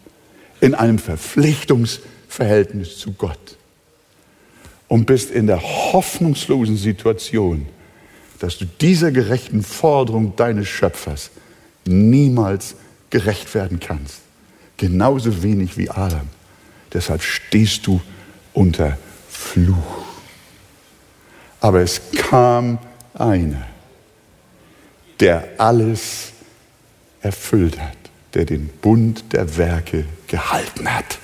[0.60, 3.56] in einem Verpflichtungsverhältnis zu Gott
[4.88, 7.68] und bist in der hoffnungslosen Situation,
[8.38, 11.30] dass du dieser gerechten Forderung deines Schöpfers
[11.86, 12.74] niemals
[13.10, 14.18] gerecht werden kannst.
[14.76, 16.28] Genauso wenig wie Adam.
[16.92, 18.00] Deshalb stehst du
[18.52, 20.04] unter Fluch.
[21.60, 22.78] Aber es kam
[23.14, 23.66] einer,
[25.20, 26.32] der alles
[27.22, 27.96] erfüllt hat,
[28.34, 31.18] der den Bund der Werke gehalten hat.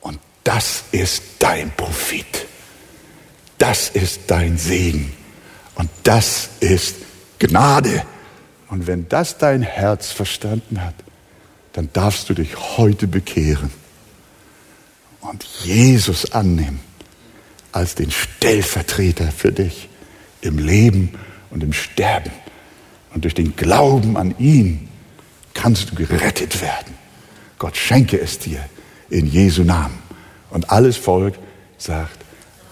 [0.00, 2.46] Und das ist dein Profit.
[3.58, 5.12] Das ist dein Segen.
[5.80, 6.96] Und das ist
[7.38, 8.02] Gnade.
[8.68, 10.94] Und wenn das dein Herz verstanden hat,
[11.72, 13.70] dann darfst du dich heute bekehren
[15.22, 16.80] und Jesus annehmen
[17.72, 19.88] als den Stellvertreter für dich
[20.42, 21.18] im Leben
[21.48, 22.32] und im Sterben.
[23.14, 24.86] Und durch den Glauben an ihn
[25.54, 26.94] kannst du gerettet werden.
[27.58, 28.62] Gott schenke es dir
[29.08, 29.98] in Jesu Namen.
[30.50, 31.36] Und alles Volk
[31.78, 32.18] sagt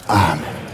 [0.07, 0.68] Amen.